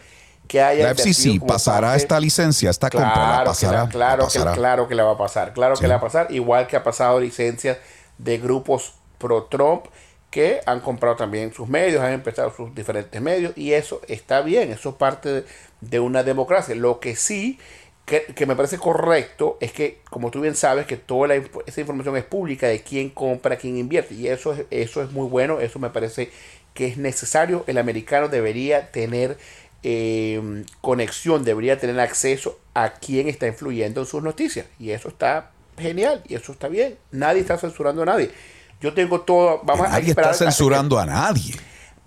[0.48, 3.72] que haya La FCC pasará parte- esta licencia, esta compra, la Claro, pasará.
[3.72, 4.52] que la, claro, la pasará.
[4.52, 5.82] Que, claro que la va a pasar, claro Sí.
[5.82, 7.78] que la va a pasar, igual que ha pasado licencias
[8.18, 9.86] de grupos pro-Trump
[10.32, 14.72] que han comprado también sus medios, han empezado sus diferentes medios y eso está bien,
[14.72, 15.44] eso es parte
[15.82, 16.74] de, una democracia.
[16.74, 17.60] Lo que sí
[18.06, 21.36] que, que me parece correcto es que, como tú bien sabes, que toda la
[21.66, 25.28] esa información es pública de quién compra, quién invierte y eso es, eso es muy
[25.28, 26.32] bueno, eso me parece
[26.74, 27.64] que es necesario.
[27.68, 29.38] El americano debería tener
[29.84, 34.66] eh, conexión, debería tener acceso a quién está influyendo en sus noticias.
[34.80, 35.52] Y eso está
[35.82, 36.98] genial y eso está bien.
[37.12, 38.32] Nadie está censurando a nadie.
[38.80, 39.62] Yo tengo todo.
[39.64, 41.56] Vamos a Nadie esperar está a censurando a nadie.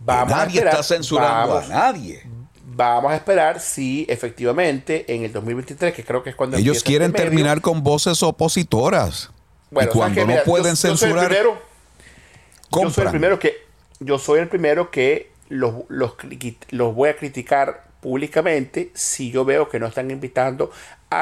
[0.01, 1.71] Vamos a nadie esperar, está censurando vamos.
[1.71, 2.23] a nadie.
[2.67, 7.11] Vamos a esperar si efectivamente en el 2023, que creo que es cuando Ellos quieren
[7.11, 9.31] este medio- terminar con voces opositoras.
[9.71, 11.63] Bueno, y ¿sabes cuando no pueden yo- yo soy censurar, primero-
[12.73, 13.55] Yo soy el primero que
[14.01, 16.15] yo soy el primero que los, los,
[16.71, 20.71] los voy a criticar públicamente si yo veo que no están invitando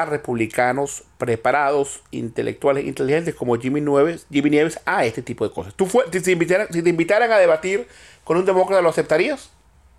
[0.01, 5.73] a republicanos preparados, intelectuales, inteligentes como Jimmy Nieves, Jimmy Nieves a este tipo de cosas.
[5.75, 7.87] ¿Tú fue, si, te invitaran, si te invitaran a debatir
[8.23, 9.49] con un demócrata, ¿lo aceptarías?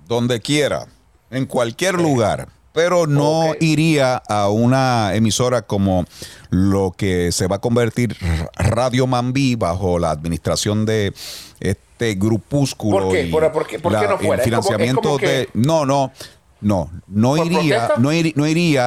[0.06, 0.86] donde quiera,
[1.30, 6.04] en cualquier lugar, pero no iría a una emisora como
[6.50, 8.14] lo que se va a convertir
[8.54, 11.14] Radio Mambí bajo la administración de
[11.60, 13.22] este grupúsculo ¿Por qué?
[13.22, 14.18] y ¿Por- por qué- por qué la- no fuera?
[14.18, 16.12] el Es como- es financiamiento como que- de no, no.
[16.60, 18.32] No, no ¿Por iría, no, iría,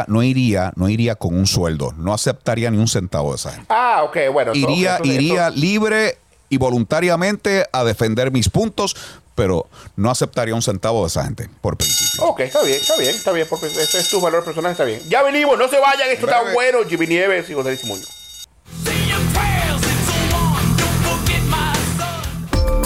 [0.08, 3.68] no iría, no iría con un sueldo, no aceptaría ni un centavo de esa gente.
[3.70, 4.54] Ah, ok, bueno.
[4.56, 6.18] Iría, iría libre
[6.50, 8.96] y voluntariamente a defender mis puntos,
[9.36, 12.26] pero no aceptaría un centavo de esa gente, por principio.
[12.26, 15.02] Ok, está bien, está bien, está bien, porque ese es tu valor personal, está bien.
[15.08, 16.80] Ya venimos, no se vayan, esto está bueno.
[16.90, 18.10] Jimmy Nieves y José Luis Muñoz.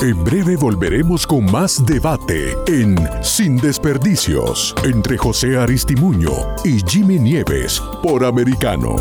[0.01, 6.31] En breve volveremos con más debate en Sin Desperdicios entre José Aristimuño
[6.63, 8.95] y Jimmy Nieves por Americano.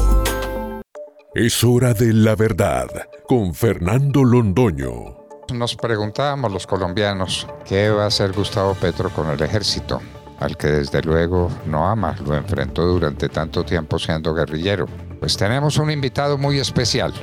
[1.35, 2.87] Es hora de la verdad
[3.27, 5.17] con Fernando Londoño.
[5.55, 10.03] Nos preguntábamos los colombianos qué va a hacer Gustavo Petro con el ejército,
[10.39, 14.85] al que desde luego no ama, lo enfrentó durante tanto tiempo siendo guerrillero.
[15.19, 17.15] Pues tenemos un invitado muy especial.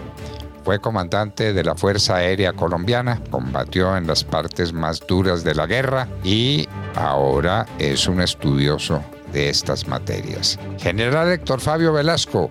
[0.68, 5.66] Fue comandante de la Fuerza Aérea Colombiana, combatió en las partes más duras de la
[5.66, 9.02] guerra y ahora es un estudioso
[9.32, 10.60] de estas materias.
[10.78, 12.50] General Héctor Fabio Velasco,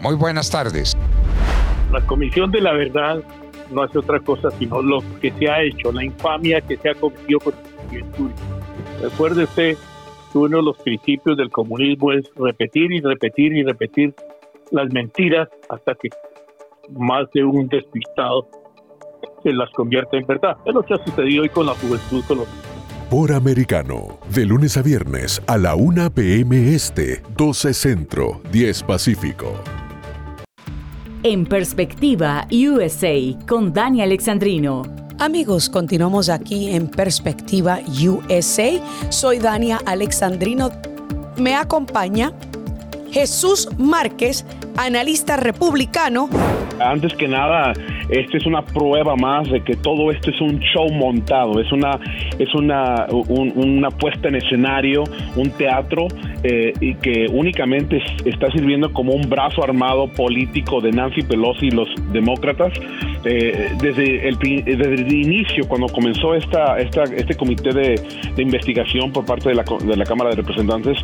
[0.00, 0.96] muy buenas tardes.
[1.90, 3.24] La Comisión de la Verdad
[3.72, 6.94] no hace otra cosa sino lo que se ha hecho, la infamia que se ha
[6.94, 8.36] cometido con presidente Uribe.
[9.02, 9.76] Recuérdese
[10.32, 14.14] que uno de los principios del comunismo es repetir y repetir y repetir
[14.70, 16.10] las mentiras hasta que
[16.96, 18.48] más de un despistado
[19.42, 20.56] se eh, las convierte en verdad.
[20.64, 22.62] Es lo que ha sucedido hoy con la juventud colombiana.
[23.10, 26.74] Por Americano, de lunes a viernes a la 1 p.m.
[26.74, 29.54] Este, 12 Centro, 10 Pacífico.
[31.22, 34.82] En Perspectiva USA con Dani Alexandrino.
[35.18, 38.70] Amigos, continuamos aquí en Perspectiva USA.
[39.08, 40.70] Soy Dania Alexandrino.
[41.38, 42.32] Me acompaña
[43.10, 44.44] Jesús Márquez,
[44.76, 46.28] analista republicano.
[46.80, 47.72] Antes que nada,
[48.08, 51.98] esta es una prueba más de que todo esto es un show montado, es una,
[52.38, 55.04] es una, una puesta en escenario,
[55.36, 56.06] un teatro
[56.42, 61.70] eh, y que únicamente está sirviendo como un brazo armado político de Nancy Pelosi y
[61.70, 62.72] los demócratas.
[63.24, 67.94] Eh, desde, el, desde el inicio, cuando comenzó esta, esta, este comité de,
[68.38, 70.98] investigación por parte de la, de la Cámara de Representantes,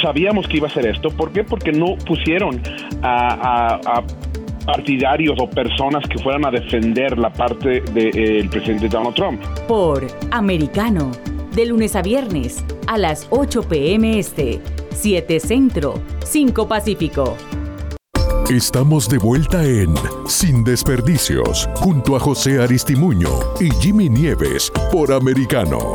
[0.00, 1.10] sabíamos que iba a ser esto.
[1.10, 1.44] ¿Por qué?
[1.44, 2.60] Porque no pusieron
[3.02, 4.02] a,
[4.64, 9.42] partidarios o personas que fueran a defender la parte del presidente Donald Trump.
[9.66, 11.10] Por Americano,
[11.54, 14.60] de lunes a viernes a las 8 pm este,
[14.92, 15.94] 7 Centro,
[16.24, 17.36] 5 Pacífico.
[18.50, 19.94] Estamos de vuelta en
[20.26, 23.30] Sin Desperdicios, junto a José Aristimuño
[23.60, 25.92] y Jimmy Nieves por Americano.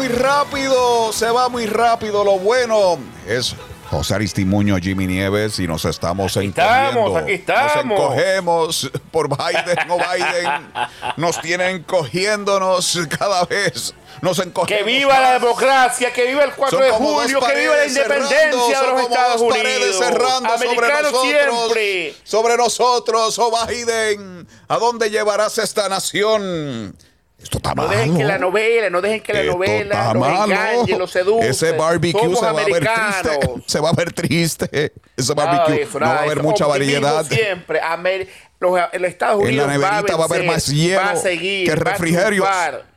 [0.00, 2.24] Muy rápido, se va muy rápido.
[2.24, 2.98] Lo bueno
[3.28, 3.54] es
[3.90, 7.84] José Aristimuño, Jimmy Nieves y nos estamos aquí Estamos, aquí estamos.
[7.84, 10.72] Nos encogemos por Biden o Biden.
[11.18, 13.94] Nos tienen cogiéndonos cada vez.
[14.22, 14.78] Nos encogemos.
[14.78, 18.86] Que viva la democracia, que viva el 4 de julio, que viva la independencia de
[18.86, 19.98] los Estados Unidos.
[19.98, 22.14] cerrando sobre nosotros, siempre.
[22.24, 24.48] Sobre nosotros, oh Biden.
[24.66, 26.96] ¿A dónde llevarás esta nación?
[27.42, 27.96] Esto está no malo.
[27.96, 31.46] dejen que la novela, no dejen que la novela los engañe, los seduzca.
[31.46, 34.92] Ese barbecue Somos se va, a ver triste, se va a ver triste.
[35.16, 36.42] Ese barbecue no va a haber eso.
[36.46, 37.24] mucha variedad.
[37.26, 37.80] Siempre.
[37.80, 38.28] Amer-
[38.60, 41.16] los, el Estados En Unidos la neverita va a haber vencer, más hielo va a
[41.16, 42.48] seguir, que va a refrigerios.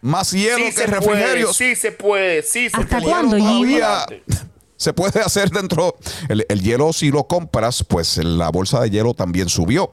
[0.01, 1.57] Más hielo Sí que refrigerios.
[1.57, 3.09] Puede, sí se puede, sí se ¿Hasta puede.
[3.09, 3.79] cuándo, Jimmy?
[3.79, 4.05] Todavía
[4.83, 5.95] se puede hacer dentro.
[6.29, 9.91] El, el hielo, si lo compras, pues la bolsa de hielo también subió.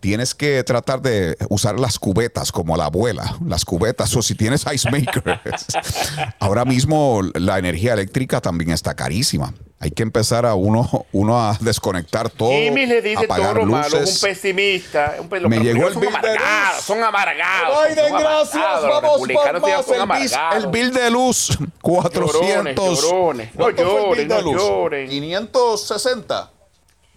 [0.00, 4.64] Tienes que tratar de usar las cubetas como la abuela, las cubetas, o si tienes
[4.72, 5.66] ice makers.
[6.38, 9.52] Ahora mismo la energía eléctrica también está carísima.
[9.80, 13.66] Hay que empezar a uno, uno a desconectar todo, Jimmy le dice todo apagar lo
[13.66, 14.20] malo, es un luces.
[14.20, 15.14] pesimista.
[15.20, 16.84] Un pe- los Me llegó el son bill de amargados, luz.
[16.84, 17.78] son amargados.
[17.88, 18.54] Biden, son gracias.
[18.56, 20.32] amargados, Vamos por más.
[20.56, 22.74] El, el bill de luz, 400.
[22.74, 23.54] Llorones, llorones.
[23.54, 25.08] No ¿Cuánto fue el lloren, de no lloren.
[25.10, 26.50] 560.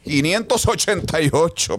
[0.03, 1.77] 588.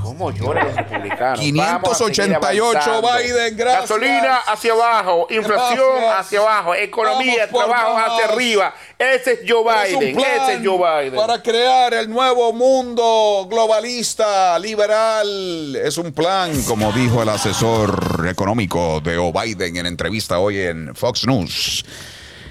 [0.00, 1.40] ¿Cómo lloran los republicanos?
[1.40, 3.18] 588 Vamos a seguir avanzando.
[3.18, 3.82] Biden, gracias.
[3.82, 6.20] Gasolina hacia abajo, inflación Gracias.
[6.20, 8.74] hacia abajo, economía, Vamos trabajo hacia arriba.
[8.98, 11.14] Ese es Joe Es Biden, plan ese es Joe Biden.
[11.14, 15.76] Para crear el nuevo mundo globalista, liberal.
[15.76, 19.32] Es un plan, como dijo el asesor económico de O.
[19.32, 21.84] Biden en entrevista hoy en Fox News.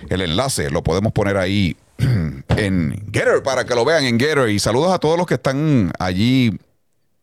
[0.09, 1.75] El enlace lo podemos poner ahí
[2.49, 4.49] en Getter para que lo vean en Getter.
[4.49, 6.57] Y saludos a todos los que están allí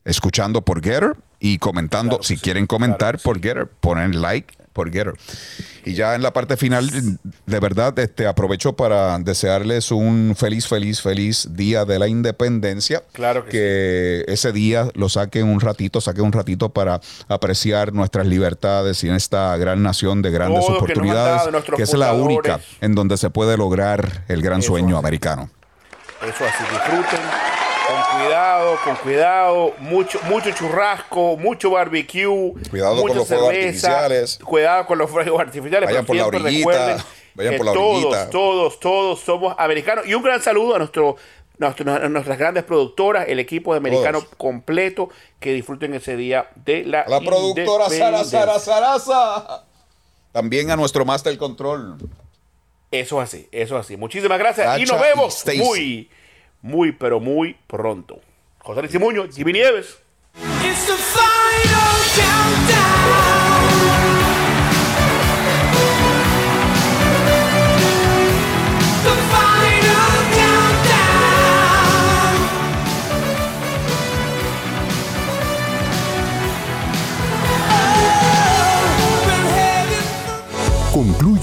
[0.05, 2.23] escuchando por Getter y comentando.
[2.23, 5.15] si quieren comentar por Getter, ponen like por Getter.
[5.87, 6.91] Y ya en la parte final,
[7.47, 13.03] de verdad, este, aprovecho para desearles un feliz, feliz, feliz día de la independencia.
[13.13, 19.03] Claro que, ese día lo saquen un ratito, saquen un ratito para apreciar nuestras libertades
[19.05, 21.43] y en esta gran nación de grandes que oportunidades,
[21.77, 25.07] que es la única en donde se puede lograr el gran Eso sueño así.
[25.07, 25.51] americano.
[26.21, 27.64] Eso así, disfruten.
[27.87, 33.89] Con cuidado, con cuidado, mucho, mucho churrasco, mucho barbecue, Cuidado con mucha los fuegos cerveza,
[33.89, 34.39] artificiales.
[34.43, 35.89] Cuidado con los fuegos artificiales.
[35.89, 37.05] Vayan por la orillita,
[37.35, 38.31] vayan por la todos, orillita.
[38.31, 40.07] todos, todos somos americanos.
[40.07, 41.17] Y un gran saludo a nuestro,
[41.59, 44.35] nuestras grandes productoras, el equipo de americano Todos.
[44.37, 48.25] completo, que disfruten ese día de la La productora Sara.
[48.25, 49.65] Sara Sarasa.
[50.33, 51.97] También a nuestro Master Control.
[52.91, 53.97] Eso es así, eso es así.
[53.97, 56.11] Muchísimas gracias y nos vemos y muy,
[56.65, 58.21] muy, pero muy pronto.
[58.61, 59.99] José Luis Simuño, Jimmy Nieves.
[60.63, 63.24] It's the final countdown.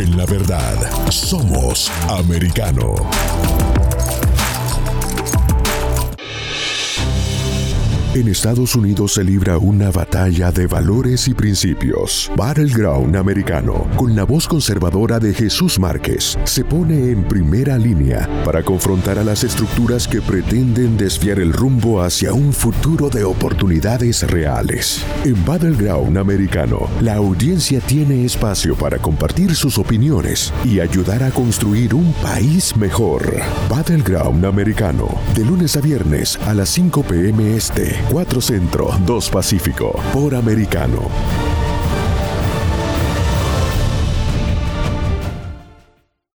[0.00, 1.10] En la verdad.
[1.10, 2.94] Somos americano.
[8.18, 12.28] En Estados Unidos se libra una batalla de valores y principios.
[12.36, 18.64] Battleground americano, con la voz conservadora de Jesús Márquez, se pone en primera línea para
[18.64, 25.00] confrontar a las estructuras que pretenden desviar el rumbo hacia un futuro de oportunidades reales.
[25.24, 31.94] En Battleground americano, la audiencia tiene espacio para compartir sus opiniones y ayudar a construir
[31.94, 33.40] un país mejor.
[33.70, 35.06] Battleground americano,
[35.36, 38.07] de lunes a viernes a las 5 pm este.
[38.10, 41.47] 4 Centro, 2 Pacífico, por Americano.